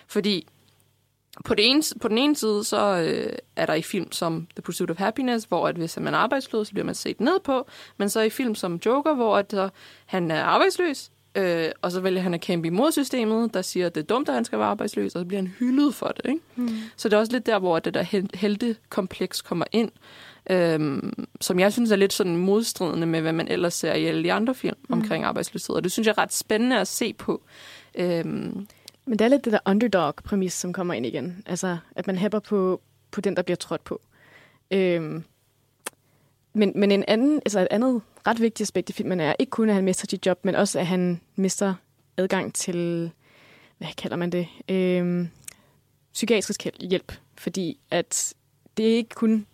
[0.06, 0.48] Fordi
[1.44, 4.62] på, det ene, på den ene side, så øh, er der i film som The
[4.62, 7.66] Pursuit of Happiness, hvor at hvis man er arbejdsløs, så bliver man set ned på.
[7.96, 9.68] Men så i film som Joker, hvor at, uh,
[10.06, 13.94] han er arbejdsløs, øh, og så vælger han at kæmpe imod systemet, der siger, at
[13.94, 16.28] det er dumt, at han skal være arbejdsløs, og så bliver han hyldet for det.
[16.28, 16.40] Ikke?
[16.56, 16.68] Mm.
[16.96, 19.90] Så det er også lidt der, hvor det der heltekompleks kommer ind,
[20.50, 24.24] øhm, som jeg synes er lidt sådan modstridende med, hvad man ellers ser i alle
[24.24, 24.92] de andre film mm.
[24.92, 25.76] omkring arbejdsløshed.
[25.76, 27.42] Og det synes jeg er ret spændende at se på.
[27.94, 28.66] Øhm,
[29.06, 31.42] Men det er lidt det der underdog-præmis, som kommer ind igen.
[31.46, 34.00] Altså, at man hæpper på, på den, der bliver trådt på.
[34.70, 35.24] Øhm,
[36.52, 39.68] men, men en anden, altså et andet ret vigtigt aspekt i filmen er ikke kun,
[39.68, 41.74] at han mister sit job, men også, at han mister
[42.16, 43.10] adgang til,
[43.78, 45.28] hvad kalder man det, øhm,
[46.12, 47.12] psykiatrisk hjælp.
[47.38, 48.34] Fordi at
[48.76, 49.46] det er ikke kun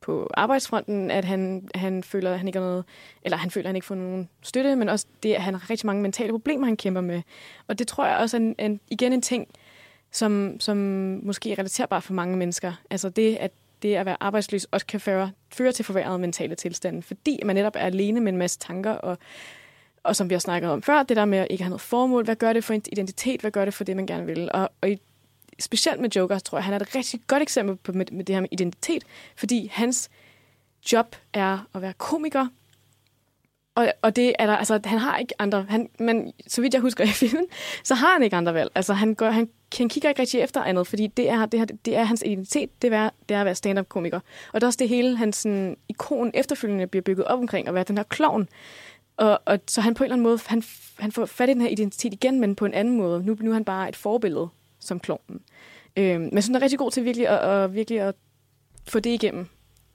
[0.00, 2.84] på arbejdsfronten, at han, han føler, at han ikke har noget,
[3.22, 5.70] eller han føler, at han ikke får nogen støtte, men også det, at han har
[5.70, 7.22] rigtig mange mentale problemer, han kæmper med.
[7.66, 9.48] Og det tror jeg også er en, en, igen en ting,
[10.10, 10.76] som, som
[11.22, 12.72] måske er relaterbar for mange mennesker.
[12.90, 13.52] Altså det, at
[13.82, 17.76] det at være arbejdsløs også kan føre, føre til forværret mentale tilstande, fordi man netop
[17.76, 19.18] er alene med en masse tanker, og,
[20.02, 22.24] og som vi har snakket om før, det der med at ikke have noget formål,
[22.24, 24.50] hvad gør det for identitet, hvad gør det for det, man gerne vil.
[24.54, 25.00] Og, og i,
[25.58, 28.34] specielt med Joker, tror jeg, han er et rigtig godt eksempel på med, med det
[28.34, 29.04] her med identitet,
[29.36, 30.10] fordi hans
[30.92, 32.46] job er at være komiker,
[33.74, 36.82] og, og det er der, altså, han har ikke andre, han, men så vidt jeg
[36.82, 37.46] husker i filmen,
[37.84, 38.70] så har han ikke andre valg.
[38.74, 41.66] Altså, han, går, han han kigger ikke rigtig efter andet, fordi det er, det, her,
[41.84, 44.20] det er hans identitet, det er, det er at være stand-up-komiker.
[44.52, 47.74] Og det er også det hele, hans sådan, ikon efterfølgende bliver bygget op omkring, at
[47.74, 48.48] være den her klovn.
[49.16, 50.62] Og, og så han på en eller anden måde, han,
[50.98, 53.22] han får fat i den her identitet igen, men på en anden måde.
[53.24, 54.48] Nu, nu er han bare et forbillede
[54.80, 55.40] som klovnen.
[55.96, 58.14] Øhm, men sådan er rigtig god til virkelig at, at, virkelig at
[58.88, 59.46] få det igennem.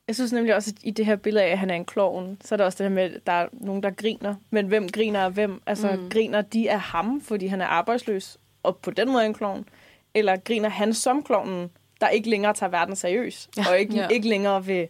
[0.07, 2.37] Jeg synes nemlig også, at i det her billede af, at han er en klovn,
[2.43, 4.35] så er der også det her med, at der er nogen, der griner.
[4.49, 5.61] Men hvem griner af hvem?
[5.65, 6.09] Altså, mm.
[6.09, 8.37] griner de af ham, fordi han er arbejdsløs,
[8.67, 9.65] og på den måde er en klovn?
[10.13, 11.69] Eller griner han som klovnen,
[12.01, 13.69] der ikke længere tager verden seriøs, ja.
[13.69, 14.07] og ikke, Ja.
[14.07, 14.87] ikke længere vil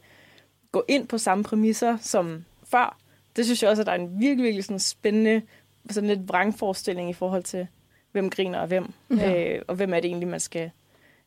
[0.71, 2.97] gå ind på samme præmisser som før?
[3.35, 5.41] Det synes jeg også, at der er en virkelig, virkelig sådan spændende,
[5.89, 7.67] sådan lidt vrangforestilling i forhold til,
[8.11, 9.53] hvem griner af hvem, Ja.
[9.55, 10.71] øh, og hvem er det egentlig, man skal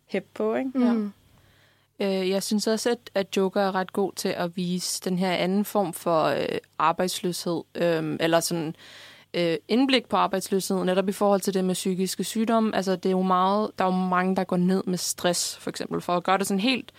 [0.07, 0.71] hæppe på, ikke?
[0.75, 1.13] Mm.
[2.01, 5.33] Øh, jeg synes også, at, at Joker er ret god til at vise den her
[5.33, 8.75] anden form for øh, arbejdsløshed, øh, eller sådan øh,
[9.69, 12.77] indblik på arbejdsløshed, netop i forhold til det med psykiske sygdomme.
[12.77, 15.71] Altså, det er jo meget, der er jo mange, der går ned med stress, for
[15.71, 16.93] eksempel, for at gøre det sådan helt,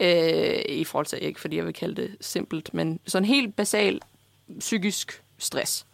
[0.00, 0.58] ja.
[0.58, 4.00] øh, i forhold til, ikke fordi jeg vil kalde det simpelt, men sådan helt basal
[4.58, 5.86] psykisk stress.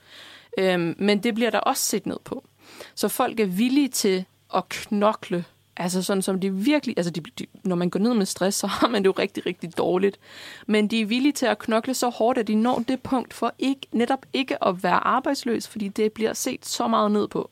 [0.59, 2.45] Øh, men det bliver der også set ned på.
[2.95, 4.25] Så folk er villige til
[4.55, 5.45] at knokle
[5.81, 8.67] Altså sådan som de virkelig, altså de, de, når man går ned med stress, så
[8.67, 10.19] har man det jo rigtig, rigtig dårligt.
[10.67, 13.55] Men de er villige til at knokle så hårdt, at de når det punkt for
[13.59, 17.51] ikke, netop ikke at være arbejdsløs, fordi det bliver set så meget ned på.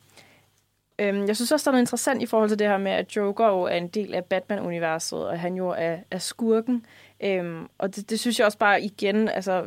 [0.99, 3.15] Øhm, jeg synes også, der er noget interessant i forhold til det her med, at
[3.15, 6.85] Joker jo er en del af Batman-universet, og han jo er, er skurken.
[7.23, 9.65] Øhm, og det, det synes jeg også bare igen, altså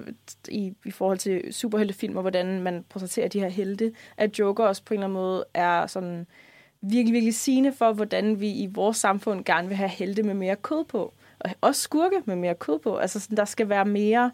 [0.48, 4.82] i, i forhold til superheltefilm, og hvordan man præsenterer de her helte, at Joker også
[4.84, 6.26] på en eller anden måde er sådan
[6.82, 10.56] virkelig, virkelig sigende for, hvordan vi i vores samfund gerne vil have helte med mere
[10.56, 11.12] kød på.
[11.38, 12.96] Og også skurke med mere kød på.
[12.96, 14.30] Altså sådan, der skal være mere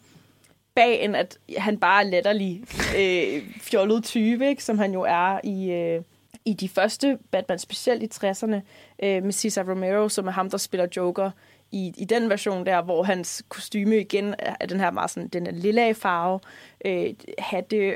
[0.74, 2.64] bag, end at han bare er letterlig
[2.98, 4.64] øh, fjollet type, ikke?
[4.64, 5.70] som han jo er i...
[5.70, 6.02] Øh,
[6.44, 8.54] i de første Batman, specielt i 60'erne,
[9.02, 11.30] øh, med Cesar Romero, som er ham, der spiller Joker
[11.70, 15.46] i, i den version der, hvor hans kostyme igen er den her meget sådan, den
[15.46, 16.40] er lilla farve,
[16.84, 17.94] øh, have det,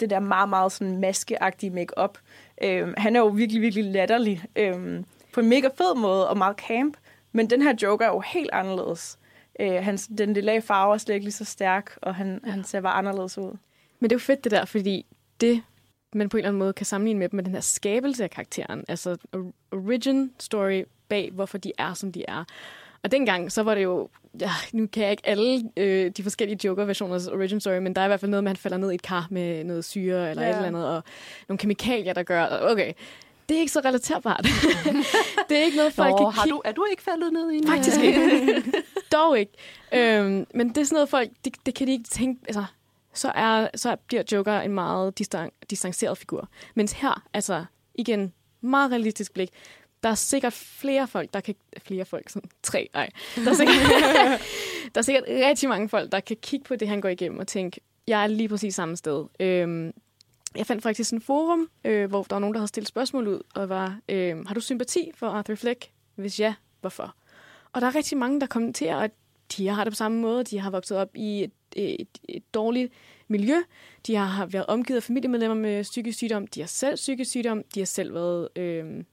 [0.00, 2.18] det der meget, meget sådan maskeagtige make-up.
[2.62, 6.56] Øh, han er jo virkelig, virkelig latterlig øh, på en mega fed måde og meget
[6.56, 6.96] camp,
[7.32, 9.18] men den her Joker er jo helt anderledes.
[9.60, 12.50] Øh, hans, den lilla farve er slet ikke lige så stærk, og han, ja.
[12.50, 13.56] han ser bare anderledes ud.
[14.00, 15.06] Men det er jo fedt det der, fordi
[15.40, 15.62] det,
[16.12, 18.30] man på en eller anden måde kan sammenligne med dem, med den her skabelse af
[18.30, 18.84] karakteren.
[18.88, 22.44] Altså or- origin story bag, hvorfor de er, som de er.
[23.04, 24.08] Og dengang, så var det jo,
[24.40, 28.04] ja, nu kan jeg ikke alle øh, de forskellige Joker-versioners origin story, men der er
[28.04, 30.30] i hvert fald noget med, at han falder ned i et kar med noget syre
[30.30, 30.48] eller Ja.
[30.48, 31.02] et eller andet, og
[31.48, 32.92] nogle kemikalier, der gør, okay,
[33.48, 34.46] det er ikke så relaterbart.
[35.48, 37.56] det er ikke noget, folk Nå, kan har du, er du ikke faldet ned i
[37.56, 37.66] en...
[37.68, 38.62] Faktisk ikke.
[39.12, 39.52] Dog ikke.
[39.92, 42.64] Øhm, men det er sådan noget, folk, det, det kan de ikke tænke, altså,
[43.14, 46.48] så, er, så bliver Joker en meget distan, distanceret figur.
[46.74, 47.64] Mens her, altså,
[47.94, 49.50] igen, meget realistisk blik,
[50.04, 51.54] der er sikkert flere folk, der kan...
[51.78, 53.10] Flere folk, sådan tre, ej.
[53.36, 53.76] Der er, sikkert,
[54.94, 57.46] der er sikkert rigtig mange folk, der kan kigge på det, han går igennem og
[57.46, 59.24] tænke, jeg er lige præcis samme sted.
[59.40, 59.92] Øhm,
[60.56, 63.40] jeg fandt faktisk en forum, øh, hvor der var nogen, der havde stillet spørgsmål ud,
[63.54, 65.90] og var, øh, har du sympati for Arthur Fleck?
[66.14, 67.14] Hvis ja, hvorfor?
[67.72, 69.10] Og der er rigtig mange, der kommenterer, at
[69.56, 70.44] de har det på samme måde.
[70.44, 72.92] De har vokset op i et, et, et dårligt
[73.28, 73.56] miljø.
[74.06, 76.46] De har været omgivet af familiemedlemmer med psykisk sygdom.
[76.46, 77.62] De har selv psykisk sygdom.
[77.74, 79.04] De har selv været øh,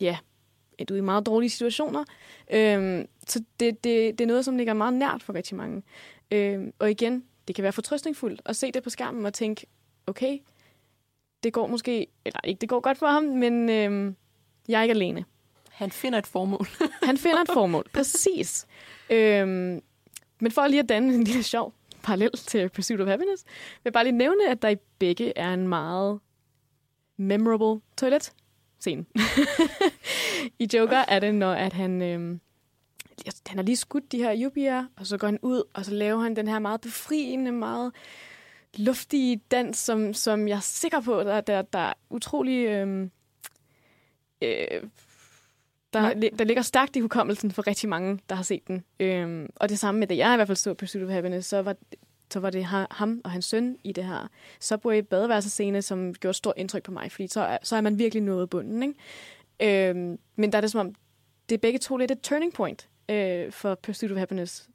[0.00, 0.18] ja,
[0.78, 2.04] et ude i meget dårlige situationer.
[2.50, 5.82] Øh, så det, det, det er noget, som ligger meget nært for rigtig mange.
[6.30, 9.66] Øh, og igen, det kan være fortrøstningsfuldt at se det på skærmen og tænke,
[10.06, 10.38] okay,
[11.42, 14.14] det går måske, eller ikke det går godt for ham, men øh,
[14.68, 15.24] jeg er ikke alene.
[15.70, 16.66] Han finder et formål.
[17.02, 18.66] Han finder et formål, præcis.
[19.10, 19.82] Øhm,
[20.40, 23.92] men for lige at danne en lille sjov parallel til Pursuit of Happiness, vil jeg
[23.92, 26.20] bare lige nævne, at der i begge er en meget
[27.16, 28.32] memorable toilet
[28.80, 29.04] scene.
[30.58, 32.40] I Joker er det, når at han, øhm,
[33.46, 36.20] han har lige skudt de her yubier, og så går han ud, og så laver
[36.20, 37.92] han den her meget befriende, meget
[38.76, 42.66] luftige dans, som, som jeg er sikker på, der, der, der er utrolig...
[42.66, 43.10] Øhm,
[44.42, 44.82] øh,
[45.92, 48.84] der, der ligger stærkt i hukommelsen for rigtig mange, der har set den.
[49.00, 51.62] Øhm, og det samme med, da jeg i hvert fald så Pursuit of Happiness, så
[51.62, 51.76] var,
[52.30, 54.28] så var det ham og hans søn i det her
[54.60, 57.98] Subway badeværelsescene, som gjorde et stort indtryk på mig, fordi så er, så er man
[57.98, 58.82] virkelig nået bunden.
[58.82, 59.88] Ikke?
[59.90, 60.94] Øhm, men der er det som om,
[61.48, 64.68] det er begge to lidt et turning point øh, for Pursuit of Happiness.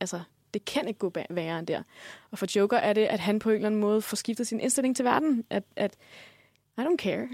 [0.00, 0.20] Altså,
[0.54, 1.82] det kan ikke gå værre end der.
[2.30, 4.60] Og for Joker er det, at han på en eller anden måde får skiftet sin
[4.60, 5.44] indstilling til verden.
[5.50, 5.96] At, at
[6.78, 7.28] I don't care.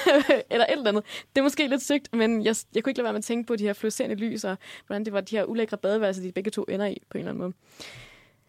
[0.50, 1.04] eller et eller andet.
[1.34, 3.46] Det er måske lidt sygt, men jeg, jeg kunne ikke lade være med at tænke
[3.46, 6.50] på de her fluorescerende lys, og hvordan det var de her ulækre badeværelser, de begge
[6.50, 7.52] to ender i, på en eller anden måde.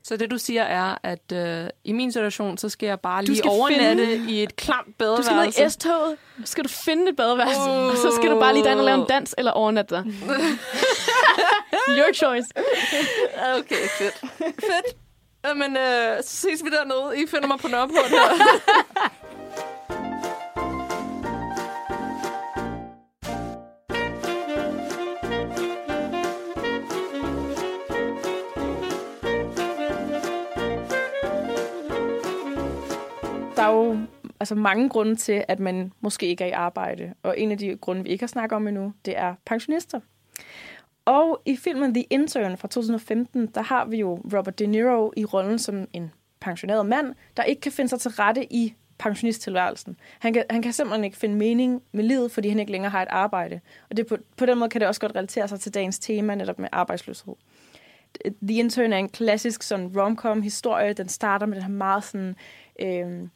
[0.03, 3.31] Så det, du siger, er, at øh, i min situation, så skal jeg bare Du
[3.31, 5.23] lige overnatte finde- i et klamt Du badeværelse.
[5.51, 7.85] skal ned i S-toget, så skal du finde et badeværelse, oh.
[7.85, 10.03] og så skal du bare lige derinde og lave en dans eller overnatte dig.
[11.97, 12.47] Your choice.
[13.57, 14.19] Okay, fedt.
[14.37, 14.95] fedt.
[15.45, 17.21] Jamen, øh, så ses vi dernede.
[17.21, 18.19] I finder mig på Nørreport her.
[34.51, 37.13] altså, mange grunde til, at man måske ikke er i arbejde.
[37.23, 39.99] Og en af de grunde, vi ikke har snakket om endnu, det er pensionister.
[41.05, 45.25] Og i filmen The Intern fra 2015, der har vi jo Robert De Niro i
[45.25, 49.97] rollen som en pensioneret mand, der ikke kan finde sig til rette i pensionisttilværelsen.
[50.19, 53.01] Han kan, han kan simpelthen ikke finde mening med livet, fordi han ikke længere har
[53.01, 53.59] et arbejde.
[53.89, 56.35] Og det på, på den måde kan det også godt relatere sig til dagens tema,
[56.35, 57.33] netop med arbejdsløshed.
[58.47, 60.93] The Intern er en klassisk sådan rom-com historie.
[60.93, 62.35] Den starter med den her meget sådan,
[62.79, 63.27] øh,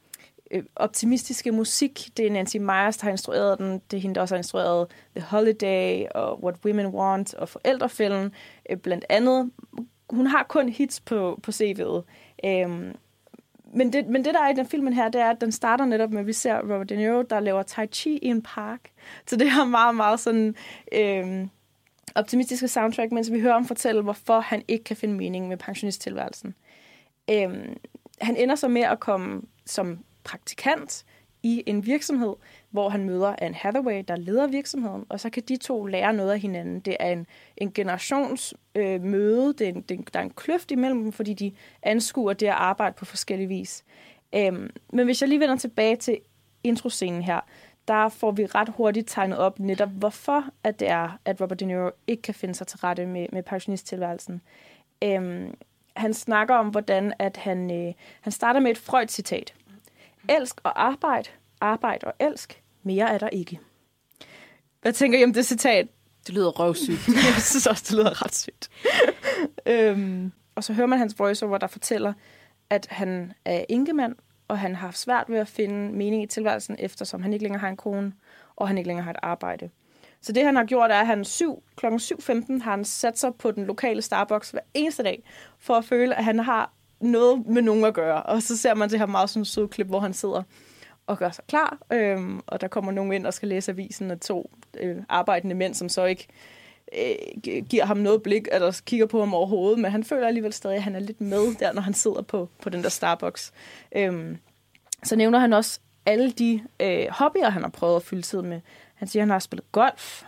[0.53, 2.09] øh, optimistiske musik.
[2.17, 3.81] Det er Nancy Meyers, der har instrueret den.
[3.91, 8.31] Det er hende, der også har instrueret The Holiday og What Women Want og Forældrefælden.
[8.69, 9.51] Øh, blandt andet.
[10.09, 12.03] Hun har kun hits på, på CV'et.
[12.45, 12.95] Øhm,
[13.75, 15.85] men, det, men det, der er i den filmen her, det er, at den starter
[15.85, 18.91] netop med, at vi ser Robert De Niro, der laver tai chi i en park.
[19.27, 20.55] Så det er meget, meget sådan...
[20.93, 21.49] Øhm,
[22.15, 26.55] optimistiske soundtrack, mens vi hører ham fortælle, hvorfor han ikke kan finde mening med pensionisttilværelsen.
[27.29, 27.77] Øhm,
[28.21, 31.05] han ender så med at komme som praktikant
[31.43, 32.33] i en virksomhed,
[32.69, 36.31] hvor han møder Anne Hathaway, der leder virksomheden, og så kan de to lære noget
[36.31, 36.79] af hinanden.
[36.79, 39.53] Det er en, en generationsmøde, øh, møde.
[39.53, 42.53] det er en, det, der er en kløft imellem dem, fordi de anskuer det at
[42.53, 43.83] arbejde på forskellige vis.
[44.35, 46.19] Øhm, men hvis jeg lige vender tilbage til
[46.63, 47.39] introscenen her,
[47.87, 51.65] der får vi ret hurtigt tegnet op netop, hvorfor at det er, at Robert De
[51.65, 54.41] Niro ikke kan finde sig til rette med, med pensionisttilværelsen.
[55.03, 55.55] Øhm,
[55.95, 59.53] han snakker om, hvordan at han, øh, han starter med et Freud-citat.
[60.29, 61.29] Elsk og arbejde,
[61.61, 63.59] arbejde og elsk, mere er der ikke.
[64.81, 65.87] Hvad tænker I om det citat?
[66.27, 67.07] Det lyder røvsygt.
[67.35, 68.69] Jeg synes også, det lyder ret sygt.
[69.65, 72.13] øhm, og så hører man hans voiceover, der fortæller,
[72.69, 74.15] at han er enkemand,
[74.47, 77.59] og han har haft svært ved at finde mening i tilværelsen, eftersom han ikke længere
[77.59, 78.13] har en kone,
[78.55, 79.69] og han ikke længere har et arbejde.
[80.21, 81.85] Så det, han har gjort, er, at han syv, kl.
[81.85, 85.23] 7.15 har han sat sig på den lokale Starbucks hver eneste dag,
[85.59, 88.23] for at føle, at han har noget med nogen at gøre.
[88.23, 90.43] Og så ser man det her meget sådan søde klip, hvor han sidder
[91.07, 94.19] og gør sig klar, øhm, og der kommer nogen ind og skal læse avisen af
[94.19, 96.27] to øh, arbejdende mænd, som så ikke
[96.97, 100.77] øh, giver ham noget blik, eller kigger på ham overhovedet, men han føler alligevel stadig,
[100.77, 103.53] at han er lidt med der, når han sidder på, på den der Starbucks.
[103.95, 104.37] Øhm,
[105.03, 108.61] så nævner han også alle de øh, hobbyer, han har prøvet at fylde tid med.
[108.95, 110.23] Han siger, at han har spillet golf,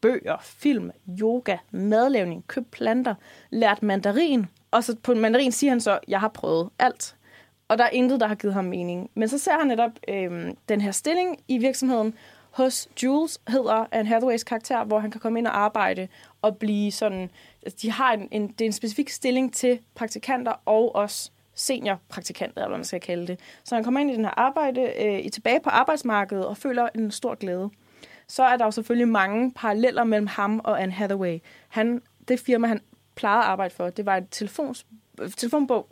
[0.00, 0.90] bøger, film,
[1.20, 3.14] yoga, madlavning, købt planter,
[3.50, 4.46] lært mandarin.
[4.74, 7.16] Og så på mandarin siger han så, jeg har prøvet alt.
[7.68, 9.10] Og der er intet, der har givet ham mening.
[9.14, 12.14] Men så ser han netop øh, den her stilling i virksomheden
[12.50, 16.08] hos Jules, hedder Anne Hathaways karakter, hvor han kan komme ind og arbejde
[16.42, 17.30] og blive sådan...
[17.62, 22.54] Altså, de har en, en, det er en specifik stilling til praktikanter og også seniorpraktikanter,
[22.56, 23.40] eller hvad man skal kalde det.
[23.64, 27.10] Så han kommer ind i den her arbejde, øh, tilbage på arbejdsmarkedet og føler en
[27.10, 27.70] stor glæde.
[28.28, 31.38] Så er der jo selvfølgelig mange paralleller mellem ham og Anne Hathaway.
[31.68, 32.80] Han, det firma, han
[33.14, 34.86] plejede at arbejde for, det var et telefons,
[35.36, 35.88] telefonbog.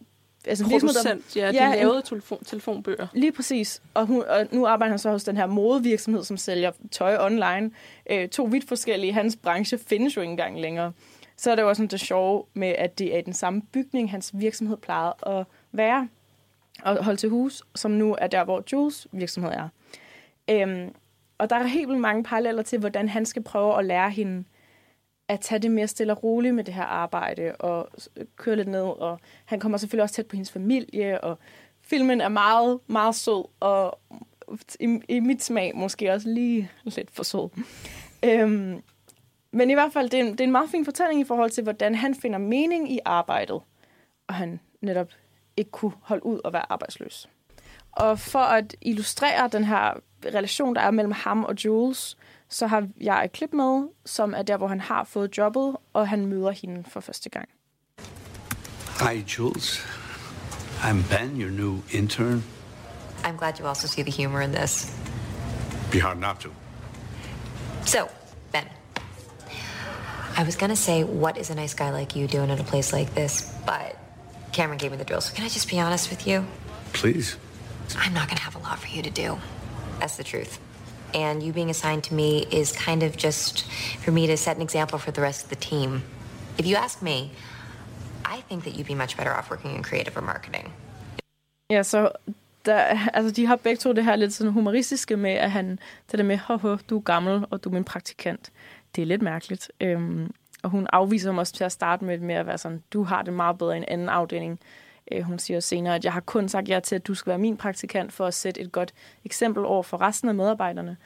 [0.47, 3.07] Altså en virksomhed, der- Producent, ja, de Ja, ja, en- lavede telefon, telefonbøger.
[3.15, 3.83] Lige præcis.
[3.95, 7.71] Og, hun, og nu arbejder han så hos den her modevirksomhed, som sælger tøj online.
[8.11, 9.13] Øh, to vidt forskellige.
[9.13, 10.93] Hans branche findes jo ikke engang længere.
[11.37, 13.63] Så er det jo også sådan det sjove med, at det er i den samme
[13.63, 16.09] bygning, hans virksomhed plejede at være
[16.83, 19.69] og holde til hus, som nu er der, hvor Jules virksomhed er.
[20.51, 20.95] Øhm,
[21.39, 24.45] og der er helt vildt mange paralleller til, hvordan han skal prøve at lære hende
[25.33, 27.89] at tage det mere stille og roligt med det her arbejde, og
[28.37, 31.39] køre lidt ned, og han kommer selvfølgelig også tæt på hendes familie, og
[31.81, 33.99] filmen er meget, meget sød, og
[34.81, 37.49] i, i mit smag måske også lige lidt for sød.
[38.25, 38.83] Øhm,
[39.51, 41.51] men i hvert fald, det er, en, det er en meget fin fortælling i forhold
[41.51, 43.61] til, hvordan han finder mening i arbejdet,
[44.27, 45.09] og han netop
[45.57, 47.29] ikke kunne holde ud og være arbejdsløs.
[47.93, 49.93] Og for at illustrere den her
[50.35, 52.17] relation, der er mellem ham og Jules,
[52.53, 56.09] så har jeg et klip med, som er der, hvor han har fået jobbet, og
[56.09, 57.49] han møder hende for første gang.
[59.01, 59.87] Hi, Jules.
[60.83, 62.43] I'm Ben, your new intern.
[63.25, 64.97] I'm glad you also see the humor in this.
[65.93, 66.49] Be hard not to.
[67.87, 67.99] So,
[68.53, 68.65] Ben,
[70.39, 72.97] I was gonna say, what is a nice guy like you doing at a place
[72.99, 73.55] like this?
[73.67, 73.97] But
[74.53, 76.45] Cameron gave me the drill, so can I just be honest with you?
[76.93, 77.37] Please.
[77.97, 79.39] I'm not gonna have a lot for you to do.
[80.01, 80.59] That's the truth.
[81.15, 83.65] And you being assigned to me is kind of just
[84.05, 86.03] for me to set an example for the rest of the team.
[86.59, 87.31] If you ask me,
[88.25, 90.73] I think that you'd be much better off working in creative or marketing.
[91.71, 92.11] Ja, så
[92.67, 95.79] der, altså, de har begge to det her lidt sådan humoristiske med, at han
[96.11, 98.53] det der med, hoho, du er gammel, og du er min praktikant.
[98.97, 99.73] Det er lidt mærkeligt.
[99.81, 103.03] Øhm, og hun afviser ham også til at starte med, med at være sådan, du
[103.05, 104.61] har det meget bedre i en anden afdeling.
[105.13, 107.39] Øh, hun siger senere, at jeg har kun sagt ja til, at du skal være
[107.39, 108.95] min praktikant, for at sætte et godt
[109.25, 110.97] eksempel over for resten af medarbejderne.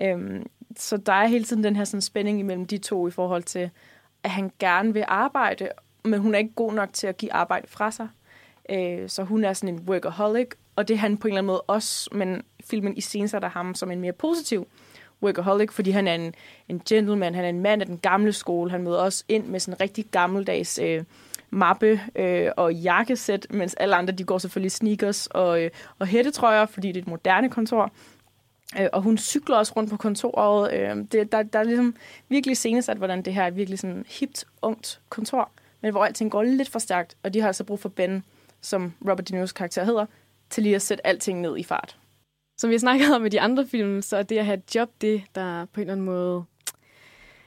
[0.00, 0.46] Øhm,
[0.76, 3.70] så der er hele tiden den her sådan, spænding imellem de to i forhold til,
[4.22, 5.68] at han gerne vil arbejde,
[6.04, 8.08] men hun er ikke god nok til at give arbejde fra sig.
[8.70, 11.46] Øh, så hun er sådan en workaholic, og det er han på en eller anden
[11.46, 14.66] måde også, men filmen i der ham som en mere positiv
[15.22, 16.34] workaholic, fordi han er en,
[16.68, 19.60] en gentleman, han er en mand af den gamle skole, han møder også ind med
[19.60, 21.04] sådan en rigtig gammeldags øh,
[21.50, 26.66] mappe øh, og jakkesæt, mens alle andre de går selvfølgelig sneakers og, øh, og hættetrøjer,
[26.66, 27.92] fordi det er et moderne kontor.
[28.80, 30.72] Øh, og hun cykler også rundt på kontoret.
[30.72, 31.96] Øh, det, der, der er ligesom
[32.28, 36.42] virkelig senesat, hvordan det her er virkelig sådan hipt, ungt kontor, men hvor alting går
[36.42, 38.24] lidt for stærkt, og de har altså brug for Ben,
[38.60, 40.06] som Robert De Niro's karakter hedder,
[40.50, 41.98] til lige at sætte alting ned i fart.
[42.58, 44.74] Som vi har snakket om i de andre film, så er det at have et
[44.74, 46.44] job det, der på en eller anden måde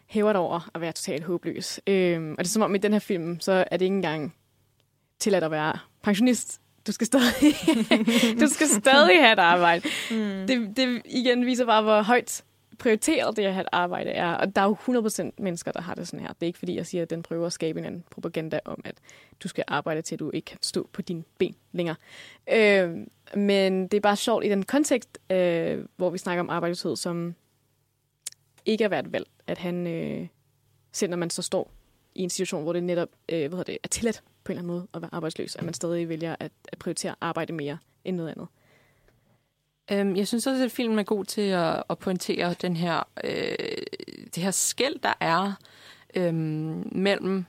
[0.08, 1.80] hæver det over at være totalt håbløs.
[1.88, 4.36] Øhm, og det er som om i den her film, så er det ikke engang
[5.20, 6.62] tilladt at være pensionist.
[6.88, 7.53] Du skal stadig,
[8.41, 9.89] du skal stadig have et arbejde.
[10.12, 10.47] Mm.
[10.47, 12.43] Det, det igen viser bare, hvor højt
[12.80, 14.34] prioriteret det at have et arbejde er.
[14.34, 14.78] Og der er jo
[15.28, 16.28] 100% mennesker, der har det sådan her.
[16.28, 18.82] Det er ikke fordi, jeg siger, at den prøver at skabe en anden propaganda om,
[18.86, 18.95] at
[19.43, 21.95] du skal arbejde til, at du ikke kan stå på dine ben længere.
[22.53, 22.95] Øh,
[23.36, 27.36] men det er bare sjovt i den kontekst, øh, hvor vi snakker om arbejdsløshed, som
[28.68, 30.28] ikke er været valg, at han, øh,
[30.91, 31.72] selv når man så står
[32.15, 34.76] i en situation, hvor det netop øh, hvad det, er tilladt på en eller anden
[34.76, 38.30] måde at være arbejdsløs, at man stadig vælger at, at prioritere arbejde mere end noget
[38.30, 38.47] andet.
[39.91, 43.55] Øhm, jeg synes også, at filmen er god til at, at pointere den her, øh,
[44.36, 45.53] det her skæld, der er
[46.15, 47.45] øhm, mellem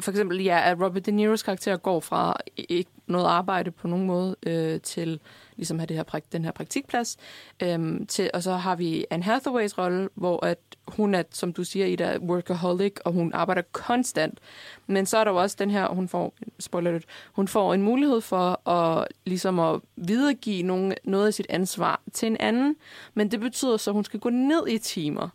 [0.00, 4.06] for eksempel, ja, at Robert De Niro's karakter går fra ikke noget arbejde på nogen
[4.06, 5.20] måde øh, til
[5.56, 7.16] ligesom have det her, den her praktikplads.
[7.62, 10.58] Øhm, til, og så har vi Anne Hathaways rolle, hvor at
[10.88, 14.38] hun er, som du siger, Ida, workaholic, og hun arbejder konstant.
[14.86, 17.82] Men så er der jo også den her, hun får, spoiler lidt, hun får en
[17.82, 22.76] mulighed for at, ligesom at videregive nogen, noget af sit ansvar til en anden.
[23.14, 25.28] Men det betyder så, at hun skal gå ned i timer.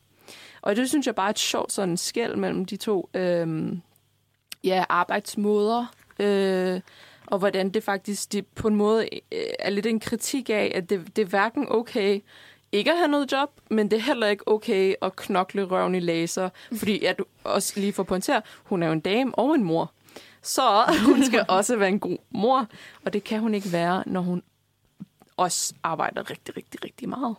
[0.61, 3.81] Og det synes jeg bare er et sjovt sådan skæld mellem de to øhm,
[4.63, 5.85] ja, arbejdsmåder.
[6.19, 6.81] Øh,
[7.27, 10.89] og hvordan det faktisk det på en måde øh, er lidt en kritik af, at
[10.89, 12.21] det, det er hverken okay
[12.71, 15.99] ikke at have noget job, men det er heller ikke okay at knokle røven i
[15.99, 19.63] laser, fordi at du også lige får pointere, hun er jo en dame og en
[19.63, 19.91] mor.
[20.41, 20.61] Så
[21.05, 22.67] hun skal også være en god mor,
[23.05, 24.43] og det kan hun ikke være, når hun
[25.37, 27.35] også arbejder rigtig, rigtig, rigtig meget.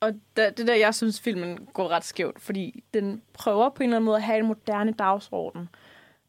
[0.00, 3.88] Og det, det der, jeg synes, filmen går ret skævt, fordi den prøver på en
[3.88, 5.68] eller anden måde at have en moderne dagsorden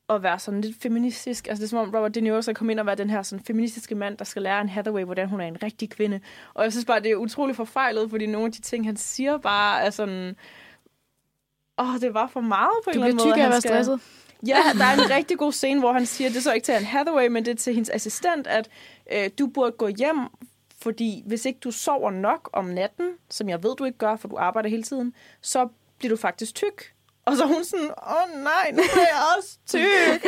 [0.09, 1.47] at være sådan lidt feministisk.
[1.47, 3.23] Altså det er som om Robert De Niro så kom ind og være den her
[3.23, 6.19] sådan feministiske mand, der skal lære en Hathaway, hvordan hun er en rigtig kvinde.
[6.53, 9.37] Og jeg synes bare, det er utrolig forfejlet, fordi nogle af de ting, han siger
[9.37, 10.35] bare er sådan...
[11.79, 13.29] Åh, det var for meget på en eller anden måde.
[13.29, 13.99] Du bliver tyk af at være stresset.
[14.47, 16.75] Ja, der er en rigtig god scene, hvor han siger, det er så ikke til
[16.75, 18.69] en Hathaway, men det er til hendes assistent, at
[19.11, 20.17] øh, du burde gå hjem,
[20.81, 24.27] fordi hvis ikke du sover nok om natten, som jeg ved, du ikke gør, for
[24.27, 26.93] du arbejder hele tiden, så bliver du faktisk tyk.
[27.31, 30.25] Og så hun sådan, åh oh, nej, nu er jeg også tyk.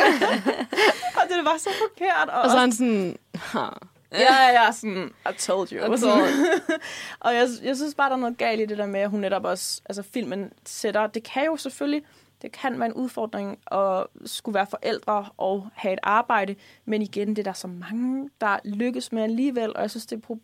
[1.20, 2.30] og det var så forkert.
[2.30, 3.68] Og, og så er han sådan, ha.
[4.12, 5.94] Ja, ja, sådan, I told you.
[5.94, 6.72] I told
[7.26, 9.20] og jeg, jeg synes bare, der er noget galt i det der med, at hun
[9.20, 12.04] netop også, altså filmen sætter, det kan jo selvfølgelig,
[12.42, 17.30] det kan være en udfordring at skulle være forældre og have et arbejde, men igen,
[17.30, 20.40] det er der så mange, der lykkes med alligevel, og jeg synes, det er et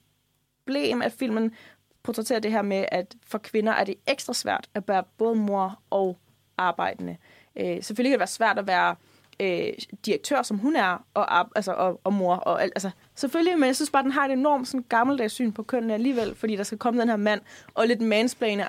[0.66, 1.52] problem, at filmen
[2.04, 5.80] portrætterer det her med, at for kvinder er det ekstra svært at være både mor
[5.90, 6.18] og
[6.60, 7.18] arbejdende.
[7.56, 8.96] Øh, selvfølgelig kan det være svært at være
[9.40, 9.74] øh,
[10.06, 12.36] direktør, som hun er, og, altså, og, og mor.
[12.36, 15.64] Og, altså, selvfølgelig, men jeg synes bare, den har et enormt sådan, gammeldags syn på
[15.64, 17.42] kønnene alligevel, fordi der skal komme den her mand,
[17.74, 18.66] og lidt mansplane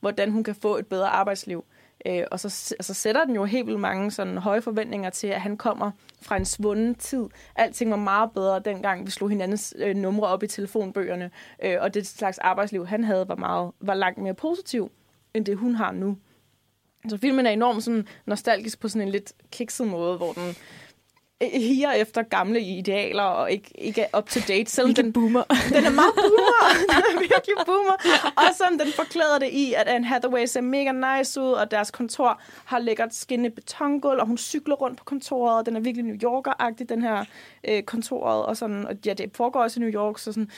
[0.00, 1.64] hvordan hun kan få et bedre arbejdsliv.
[2.06, 5.40] Øh, og så altså, sætter den jo helt vildt mange sådan, høje forventninger til, at
[5.40, 5.90] han kommer
[6.22, 7.26] fra en svunden tid.
[7.56, 11.30] Alting var meget bedre, dengang vi slog hinandens øh, numre op i telefonbøgerne,
[11.64, 14.90] øh, og det slags arbejdsliv, han havde, var, meget, var langt mere positiv,
[15.34, 16.16] end det hun har nu.
[17.08, 20.56] Så filmen er enormt sådan nostalgisk på sådan en lidt kikset måde, hvor den
[21.48, 24.70] higer efter gamle idealer og ikke, ikke er up to date.
[24.70, 25.42] Selvom den, boomer.
[25.74, 26.58] Den er meget boomer.
[26.90, 27.96] den er virkelig boomer.
[28.36, 31.90] Og som den forklæder det i, at Anne Hathaway ser mega nice ud, og deres
[31.90, 36.04] kontor har lækkert skinnende betongulv, og hun cykler rundt på kontoret, og den er virkelig
[36.04, 37.24] New Yorker-agtig, den her
[37.68, 38.46] øh, kontoret.
[38.46, 40.50] Og, sådan, og ja, det foregår også i New York, så sådan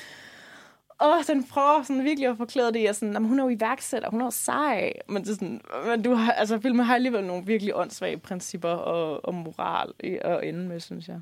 [1.03, 2.82] åh, den prøver sådan virkelig at forklæde det.
[2.82, 4.92] Jeg sådan, "Jamen, hun er jo iværksætter, hun er jo sej.
[5.09, 8.68] Men, det er sådan, men du har, altså, filmen har alligevel nogle virkelig åndssvage principper
[8.68, 11.20] og, og moral i- at ende med, synes jeg.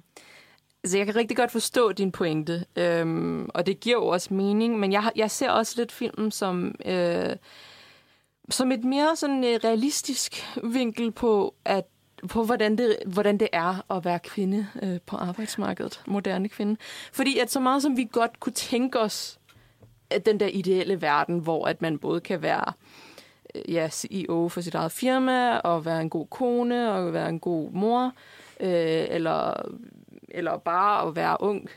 [0.85, 4.79] Altså, jeg kan rigtig godt forstå din pointe, øhm, og det giver jo også mening,
[4.79, 7.31] men jeg, jeg ser også lidt filmen som, øh,
[8.51, 11.85] som et mere sådan øh, realistisk vinkel på, at
[12.29, 16.77] på hvordan det, hvordan det er at være kvinde øh, på arbejdsmarkedet, moderne kvinde.
[17.13, 19.39] Fordi at så meget som vi godt kunne tænke os,
[20.19, 22.73] den der ideelle verden, hvor at man både kan være
[23.55, 27.41] øh, ja, CEO for sit eget firma, og være en god kone, og være en
[27.41, 28.13] god mor,
[28.61, 29.55] øh, eller,
[30.29, 31.69] eller bare at være ung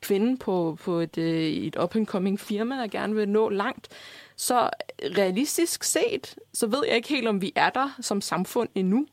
[0.00, 3.88] kvinde på, på et, øh, et up-and-coming firma, der gerne vil nå langt.
[4.36, 4.70] Så
[5.02, 9.06] realistisk set, så ved jeg ikke helt, om vi er der som samfund endnu.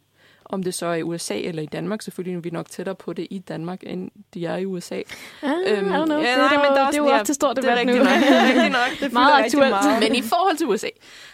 [0.45, 2.01] Om det så er i USA eller i Danmark.
[2.01, 4.95] Selvfølgelig er vi nok tættere på det i Danmark, end de er i USA.
[4.95, 5.01] Ah.
[5.41, 7.93] Det er nej, men der det er jo til stor det debat nu.
[7.93, 8.05] nok.
[8.07, 8.99] Det er rigtigt nok.
[8.99, 9.75] Det meget aktuelt.
[9.99, 10.87] Men i forhold til USA.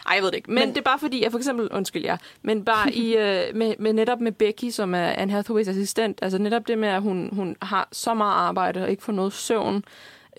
[0.08, 0.52] Ej, jeg ved det ikke.
[0.52, 3.56] Men, men det er bare fordi, jeg for eksempel, undskyld jer, men bare i, øh,
[3.56, 7.02] med, med netop med Becky, som er Anne Hathaways assistent, altså netop det med, at
[7.02, 9.84] hun, hun har så meget arbejde og ikke får noget søvn,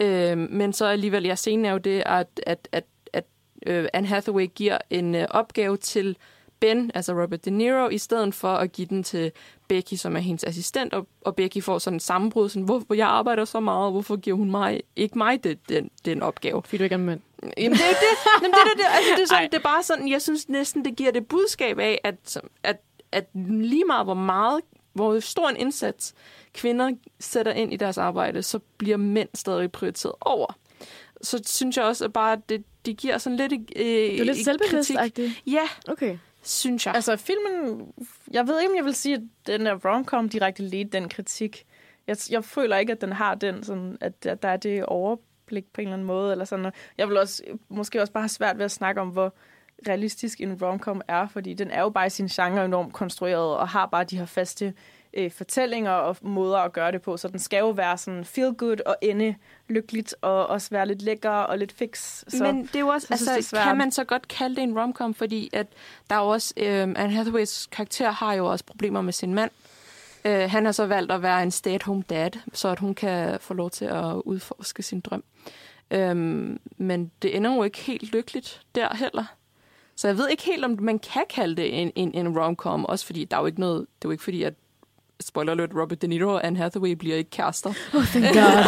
[0.00, 3.24] øh, men så alligevel, ja, scenen er jo det, at, at, at, at
[3.66, 6.16] øh, Anne Hathaway giver en øh, opgave til
[6.62, 9.32] Ben, altså Robert De Niro, i stedet for at give den til
[9.68, 13.08] Becky, som er hendes assistent, og, og Becky får sådan en sammenbrud, sådan, hvorfor jeg
[13.08, 16.62] arbejder så meget, hvorfor giver hun mig, ikke mig det, den, den opgave?
[16.64, 17.20] Fordi du ikke er mand.
[17.56, 18.42] Jamen, det er det.
[18.42, 20.84] Jamen, det, er det, altså, det, er sådan, det er bare sådan, jeg synes næsten,
[20.84, 22.76] det giver det budskab af, at, at,
[23.12, 24.60] at lige meget hvor meget,
[24.92, 26.14] hvor stor en indsats
[26.54, 26.90] kvinder
[27.20, 30.58] sætter ind i deres arbejde, så bliver mænd stadig prioriteret over.
[31.22, 33.52] Så synes jeg også, at bare, det, det giver sådan lidt...
[33.52, 35.42] Øh, Det er lidt selvbevidst-agtigt.
[35.46, 36.94] Ja, Okay synes jeg.
[36.94, 37.86] Altså, filmen...
[38.30, 41.66] Jeg ved ikke, om jeg vil sige, at den er romcom direkte lidt den kritik.
[42.06, 45.64] Jeg, jeg føler ikke, at den har den, sådan, at, at der er det overblik
[45.72, 46.32] på en eller anden måde.
[46.32, 46.72] Eller sådan.
[46.98, 49.34] Jeg vil også, måske også bare have svært ved at snakke om, hvor
[49.88, 53.68] realistisk en romcom er, fordi den er jo bare i sin genre enormt konstrueret, og
[53.68, 54.74] har bare de her faste
[55.14, 57.16] øh, fortællinger og måder at gøre det på.
[57.16, 59.34] Så den skal jo være sådan feel good og ende
[59.68, 62.24] lykkeligt, og også være lidt lækker og lidt fix.
[62.28, 63.64] Så Men det er jo også, synes, altså, det er svært.
[63.64, 65.66] kan man så godt kalde det en romcom, fordi at
[66.10, 69.50] der er jo også, øh, Anne Hathaways karakter har jo også problemer med sin mand.
[70.24, 73.54] Øh, han har så valgt at være en stay-at-home dad, så at hun kan få
[73.54, 75.24] lov til at udforske sin drøm.
[75.90, 79.24] Øhm, men det ender jo ikke helt lykkeligt der heller.
[79.96, 83.06] Så jeg ved ikke helt, om man kan kalde det en, en, en romcom, også
[83.06, 84.54] fordi der er jo ikke noget, det er jo ikke fordi, at
[85.22, 87.70] spoiler alert, Robert De Niro og Anne Hathaway bliver ikke kærester.
[87.94, 88.64] Oh, thank God.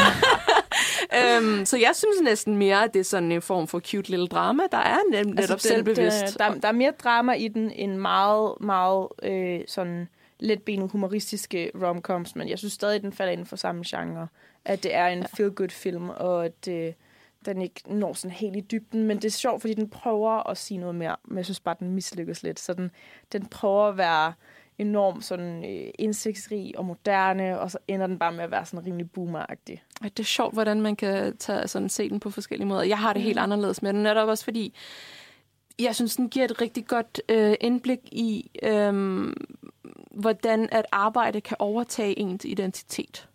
[1.18, 4.26] øhm, så jeg synes næsten mere, at det er sådan en form for cute lille
[4.26, 6.38] drama, der er nem- netop altså, selvbevidst.
[6.38, 10.08] Der, der er mere drama i den, end meget, meget øh, sådan
[10.40, 14.28] letbenet humoristiske romcoms, men jeg synes stadig, den falder inden for samme genre.
[14.64, 16.92] At det er en feel-good film, og at øh,
[17.46, 19.02] den ikke når sådan helt i dybden.
[19.02, 21.76] Men det er sjovt, fordi den prøver at sige noget mere, men jeg synes bare,
[21.78, 22.60] den mislykkes lidt.
[22.60, 22.90] Så den,
[23.32, 24.32] den prøver at være
[24.78, 28.86] enormt sådan øh, indsigtsrig og moderne, og så ender den bare med at være sådan
[28.86, 29.82] rimelig boomeragtig.
[30.02, 32.82] Det er sjovt, hvordan man kan tage, sådan, se den på forskellige måder.
[32.82, 34.74] Jeg har det helt anderledes med den, netop også fordi,
[35.78, 39.24] jeg synes, den giver et rigtig godt øh, indblik i, øh,
[40.10, 43.28] hvordan at arbejde kan overtage ens identitet.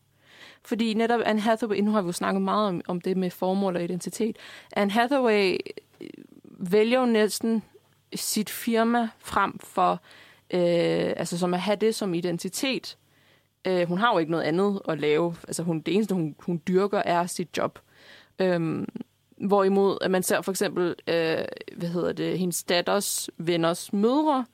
[0.63, 3.75] Fordi netop Anne Hathaway, nu har vi jo snakket meget om, om det med formål
[3.75, 4.37] og identitet,
[4.75, 5.57] Anne Hathaway
[6.01, 6.07] øh,
[6.43, 7.63] vælger jo næsten
[8.15, 10.01] sit firma frem for,
[10.54, 12.97] øh, altså som at have det som identitet.
[13.68, 15.36] Øh, hun har jo ikke noget andet at lave.
[15.47, 17.80] Altså hun, det eneste, hun, hun dyrker, er sit job.
[18.39, 18.88] Øh,
[19.38, 21.45] hvorimod, at man ser for eksempel, øh,
[21.78, 24.45] hvad hedder det, hendes datters venners mødre.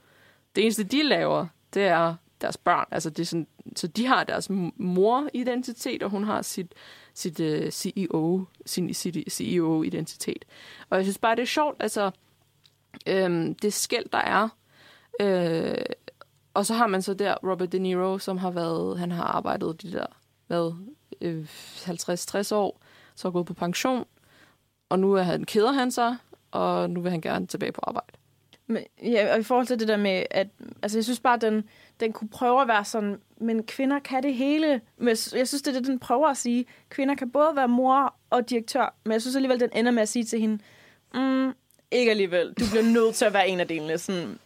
[0.55, 2.85] Det eneste, de laver, det er deres børn.
[2.91, 6.73] Altså det er sådan, så de har deres mor-identitet, og hun har sit,
[7.13, 10.45] sit øh, uh, CEO, sin, sit CEO-identitet.
[10.89, 12.11] Og jeg synes bare, det er sjovt, altså
[13.07, 14.49] øhm, det skæld, der er.
[15.21, 15.77] Øh,
[16.53, 19.81] og så har man så der Robert De Niro, som har været, han har arbejdet
[19.81, 20.05] de der,
[20.47, 20.73] hvad,
[21.21, 22.81] øh, 50-60 år,
[23.15, 24.05] så er gået på pension,
[24.89, 26.17] og nu er han, keder han sig,
[26.51, 28.17] og nu vil han gerne tilbage på arbejde.
[28.67, 30.47] Men, ja, og i forhold til det der med, at
[30.83, 31.63] altså, jeg synes bare, at den,
[31.99, 34.81] den kunne prøve at være sådan, men kvinder kan det hele.
[34.97, 36.65] Men jeg synes, det er det, den prøver at sige.
[36.89, 40.09] Kvinder kan både være mor og direktør, men jeg synes alligevel, den ender med at
[40.09, 40.59] sige til hende,
[41.13, 41.53] mm,
[41.91, 43.97] ikke alligevel, du bliver nødt til at være en af delene.
[43.97, 44.39] Sådan,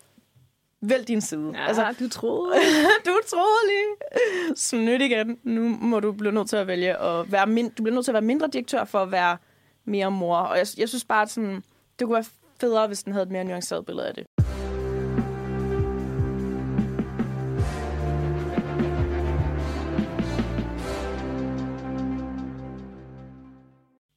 [0.82, 1.51] vælg din side.
[1.55, 2.53] Ja, altså, du troede.
[3.05, 4.55] du troede lige.
[4.55, 5.39] Snydt igen.
[5.43, 8.11] Nu må du blive nødt til at vælge at være mind- du bliver nødt til
[8.11, 9.38] at være mindre direktør for at være
[9.86, 10.38] mere mor.
[10.38, 11.63] Og jeg, jeg synes bare, at sådan,
[11.99, 12.25] det kunne være
[12.61, 14.25] federe, hvis den havde et mere nuanceret billede af det.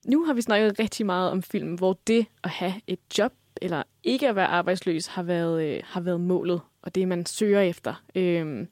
[0.06, 3.32] nu har vi snakket rigtig meget om film, hvor det at have et job
[3.62, 7.60] eller ikke at være arbejdsløs har været, øh, har været målet, og det man søger
[7.60, 8.02] efter.
[8.14, 8.66] Øh,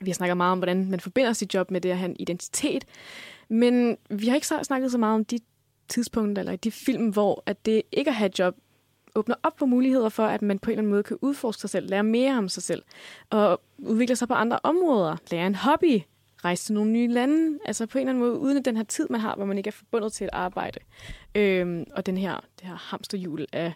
[0.00, 2.16] vi har snakket meget om, hvordan man forbinder sit job med det at have en
[2.18, 2.84] identitet,
[3.48, 5.38] men vi har ikke så- snakket så meget om de
[5.88, 8.56] tidspunkter, eller de film, hvor at det ikke at have et job
[9.14, 11.70] åbner op for muligheder for, at man på en eller anden måde kan udforske sig
[11.70, 12.82] selv, lære mere om sig selv,
[13.30, 16.00] og udvikle sig på andre områder, lære en hobby,
[16.46, 19.06] rejse til nogle nye lande, altså på en eller anden måde uden den her tid,
[19.10, 20.78] man har, hvor man ikke er forbundet til et arbejde.
[21.34, 23.72] Øhm, og den her, det her hamsterhjul af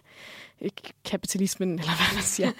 [0.61, 0.69] øh,
[1.05, 2.51] kapitalismen, eller hvad man siger.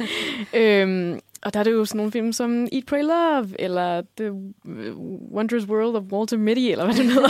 [0.54, 4.32] øhm, og der er det jo sådan nogle film som Eat, Pray, Love, eller The
[5.32, 7.30] Wondrous World of Walter Mitty, eller hvad det hedder,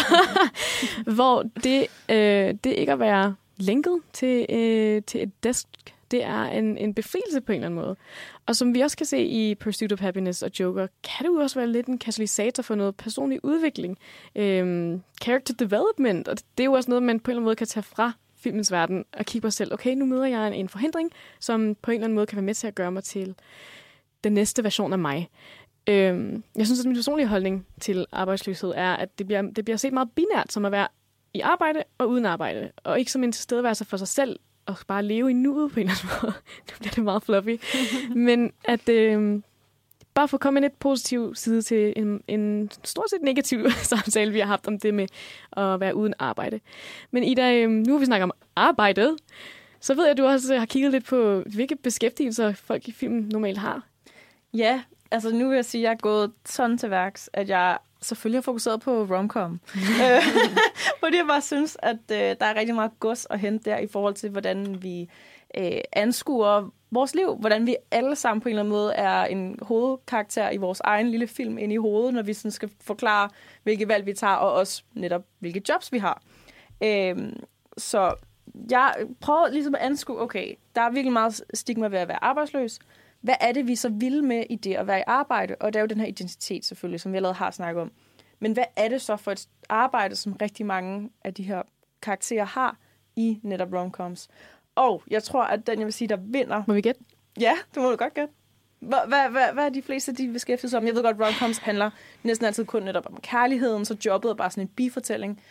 [1.16, 5.68] hvor det, øh, det ikke at være lænket til, øh, til et desk,
[6.12, 7.96] det er en, en befrielse på en eller anden måde.
[8.46, 11.40] Og som vi også kan se i Pursuit of Happiness og Joker, kan det jo
[11.40, 13.98] også være lidt en katalysator for noget personlig udvikling.
[14.36, 17.56] Øhm, character development, og det er jo også noget, man på en eller anden måde
[17.56, 19.74] kan tage fra filmens verden og kigge på sig selv.
[19.74, 22.46] Okay, nu møder jeg en, en forhindring, som på en eller anden måde kan være
[22.46, 23.36] med til at gøre mig til
[24.24, 25.30] den næste version af mig.
[25.88, 29.78] Øhm, jeg synes, at min personlige holdning til arbejdsløshed er, at det bliver, det bliver
[29.78, 30.88] set meget binært som at være
[31.34, 34.40] i arbejde og uden arbejde, og ikke som en tilstedeværelse for sig selv,
[34.72, 36.34] og bare leve i nuet på en eller anden måde.
[36.72, 37.58] nu bliver det meget fluffy.
[38.28, 39.42] Men at øh,
[40.14, 44.40] bare få komme en lidt positiv side til en, en stort set negativ samtale, vi
[44.40, 45.08] har haft om det med
[45.58, 46.60] at være uden arbejde.
[47.12, 49.18] Men Ida, øh, nu vi snakket om arbejdet,
[49.80, 53.30] så ved jeg, at du også har kigget lidt på, hvilke beskæftigelser folk i filmen
[53.32, 53.84] normalt har.
[54.54, 57.78] Ja, altså nu vil jeg sige, at jeg er gået sådan til værks, at jeg
[58.02, 59.60] selvfølgelig har fokuseret på romcom.
[60.04, 60.24] Øh,
[61.00, 63.88] Fordi jeg bare synes, at øh, der er rigtig meget gods at hente der i
[63.88, 65.10] forhold til, hvordan vi
[65.58, 67.36] øh, anskuer vores liv.
[67.40, 71.10] Hvordan vi alle sammen på en eller anden måde er en hovedkarakter i vores egen
[71.10, 73.30] lille film ind i hovedet, når vi sådan skal forklare,
[73.64, 76.22] hvilke valg vi tager, og også netop, hvilke jobs vi har.
[76.84, 77.18] Øh,
[77.78, 78.14] så
[78.72, 82.80] jeg prøver ligesom at anskue, okay, der er virkelig meget stigma ved at være arbejdsløs.
[83.22, 85.56] Hvad er det, vi så vil med i det at være i arbejde?
[85.60, 87.92] Og det er jo den her identitet selvfølgelig, som vi allerede har snakket om.
[88.40, 91.62] Men hvad er det så for et arbejde, som rigtig mange af de her
[92.02, 92.78] karakterer har
[93.16, 94.28] i netop romcoms?
[94.76, 96.64] Og jeg tror, at den, jeg vil sige, der vinder...
[96.68, 97.02] Må vi gætte?
[97.40, 98.34] Ja, det må du godt gætte.
[98.80, 100.86] Hvad, hvad, hvad, hvad er de fleste, de beskæftiger sig om?
[100.86, 101.90] Jeg ved godt, romcoms handler
[102.24, 105.42] næsten altid kun netop om kærligheden, så jobbet er bare sådan en bifortælling.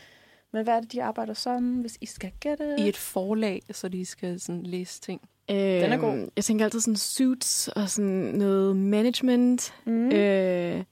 [0.53, 2.77] Men hvad er det, de arbejder som, hvis I skal gætte?
[2.79, 5.21] I et forlag, så de skal sådan læse ting.
[5.51, 6.29] Øh, Den er god.
[6.37, 9.75] Jeg tænker altid sådan suits og sådan noget management.
[9.87, 10.11] Mm.
[10.13, 10.85] Øh,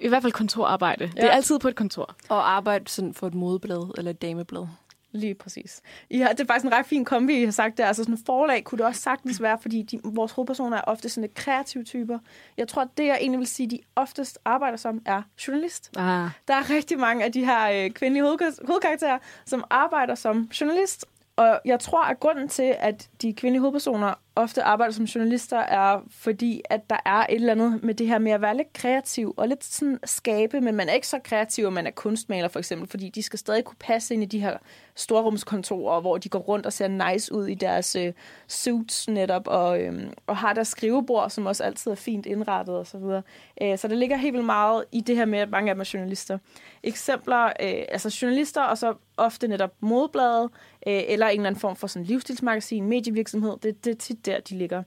[0.00, 1.04] I hvert fald kontorarbejde.
[1.04, 1.10] Ja.
[1.10, 1.26] Det Ja.
[1.26, 2.14] er altid på et kontor.
[2.28, 4.66] Og arbejde sådan for et modeblad eller et dameblad.
[5.12, 5.80] Lige præcis.
[6.10, 7.86] I har, det er faktisk en ret fin kombi, I har sagt der.
[7.86, 11.22] Altså sådan forlag kunne det også sagtens være, fordi de, vores hovedpersoner er ofte sådan
[11.22, 12.18] lidt kreative typer.
[12.56, 15.90] Jeg tror, at det, jeg egentlig vil sige, de oftest arbejder som, er journalist.
[15.96, 16.30] Ah.
[16.48, 21.06] Der er rigtig mange af de her øh, kvindelige hovedkar- hovedkarakterer, som arbejder som journalist.
[21.36, 26.00] Og jeg tror, at grunden til, at de kvindelige hovedpersoner ofte arbejder som journalister, er
[26.10, 29.34] fordi, at der er et eller andet med det her med at være lidt kreativ
[29.36, 32.58] og lidt sådan skabe, men man er ikke så kreativ, at man er kunstmaler for
[32.58, 34.58] eksempel, fordi de skal stadig kunne passe ind i de her
[34.96, 38.12] storrumskontorer, hvor de går rundt og ser nice ud i deres øh,
[38.46, 42.90] suits netop, og, øh, og har deres skrivebord, som også altid er fint indrettet osv.
[42.90, 43.22] Så, videre.
[43.62, 45.80] øh, så det ligger helt vildt meget i det her med, at mange af dem
[45.80, 46.38] er journalister.
[46.82, 50.50] Eksempler, øh, altså journalister, og så ofte netop modebladet,
[50.86, 53.56] øh, eller en eller anden form for sådan livsstilsmagasin, medievirksomhed.
[53.62, 54.82] Det, det er tit der, de ligger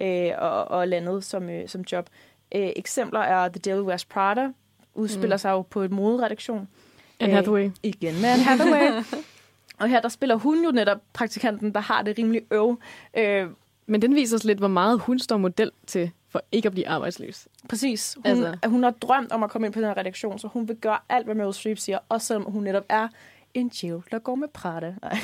[0.00, 2.10] øh, og, og landet som, øh, som job.
[2.54, 4.48] Øh, eksempler er The Devil Wears Prada,
[4.94, 5.38] udspiller mm.
[5.38, 6.68] sig jo på et moderedaktion.
[7.20, 7.70] Anne Hathaway.
[7.82, 9.02] igen med Anne Hathaway.
[9.80, 12.78] og her der spiller hun jo netop praktikanten, der har det rimelig øv.
[13.16, 13.46] Øh,
[13.86, 16.88] Men den viser os lidt, hvor meget hun står model til for ikke at blive
[16.88, 17.48] arbejdsløs.
[17.68, 18.14] Præcis.
[18.14, 18.68] Hun, Altså.
[18.68, 20.98] hun har drømt om at komme ind på den her redaktion, så hun vil gøre
[21.08, 23.08] alt, hvad Meryl Streep siger, også selvom hun netop er
[23.54, 24.94] en Jill, der går med Prada.
[25.02, 25.18] Nej.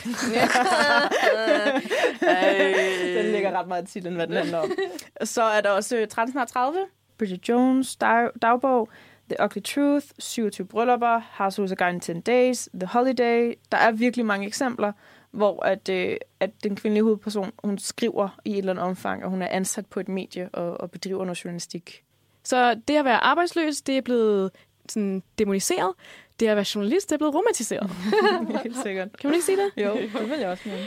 [3.16, 4.70] den ligger ret meget til, hvad den handler om.
[5.24, 6.78] Så er der også øh, 13 snart 30,
[7.18, 8.88] Bridget Jones, dag, dagbog,
[9.30, 13.54] The Ugly Truth, 27 bryllupper, of Guide in 10 Days, The Holiday.
[13.72, 14.92] Der er virkelig mange eksempler,
[15.30, 19.30] hvor at, øh, at den kvindelige hovedperson, hun skriver i et eller andet omfang, og
[19.30, 22.04] hun er ansat på et medie og, og bedriver noget journalistik.
[22.44, 24.50] Så det at være arbejdsløs, det er blevet
[24.88, 25.94] sådan demoniseret.
[26.40, 27.90] Det at være journalist, det er blevet romantiseret.
[28.62, 29.16] Helt sikkert.
[29.18, 29.84] Kan man ikke sige det?
[29.84, 30.84] Jo, det vil jeg også mene.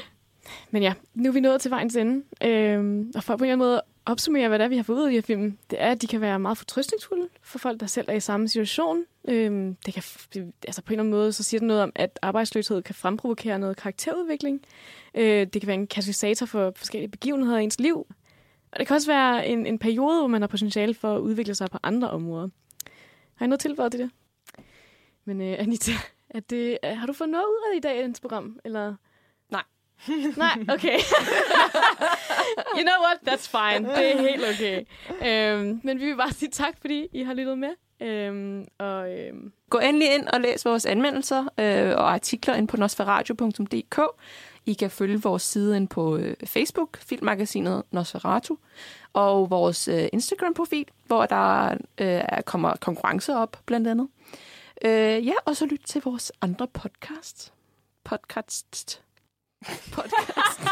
[0.71, 2.23] Men ja, nu er vi nået til vejens ende.
[2.43, 4.97] Øhm, og for på en eller anden måde opsummere, hvad det er, vi har fået
[4.97, 7.80] ud af de her film, det er, at de kan være meget fortrøstningsfulde for folk,
[7.80, 9.04] der selv er i samme situation.
[9.28, 10.04] Øhm, det kan,
[10.68, 13.60] altså på en eller anden måde, så siger det noget om, at arbejdsløshed kan fremprovokere
[13.60, 14.62] noget karakterudvikling.
[15.16, 18.08] Øh, det kan være en katalysator for forskellige begivenheder i ens liv.
[18.72, 21.56] Og det kan også være en, en periode, hvor man har potentiale for at udvikle
[21.56, 22.47] sig på andre områder.
[23.36, 24.12] Har I noget tilføjet til det?
[25.26, 25.91] Men øh, Anita,
[26.30, 28.60] Er det, har du fået noget ud af det i dag, i program?
[28.66, 28.95] Eller?
[30.38, 30.58] Nej.
[30.70, 30.99] Okay.
[32.78, 33.18] you know what?
[33.28, 33.89] That's fine.
[33.89, 34.86] Det er helt okay.
[35.28, 37.70] Øhm, men vi vil bare sige tak, fordi I har lyttet med.
[38.01, 42.78] Øhm, og øhm, Gå endelig ind og læs vores anmeldelser øh, og artikler ind på
[42.78, 43.99] nosferadio.dk.
[44.66, 48.56] I kan følge vores side ind på øh, Facebook, filmmagasinet Nosferatu,
[49.14, 54.08] og vores øh, Instagram-profil, hvor der øh, kommer konkurrencer op, blandt andet.
[54.86, 57.54] Øh, ja, og så lyt til vores andre podcast.
[58.04, 59.03] Podcast.
[59.91, 60.59] Podcast.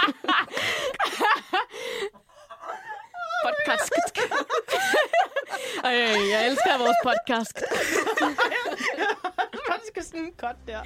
[3.46, 3.94] podcast.
[5.84, 5.92] Ej,
[6.32, 7.64] jeg elsker vores podcast.
[9.70, 10.82] Man skal sådan godt der.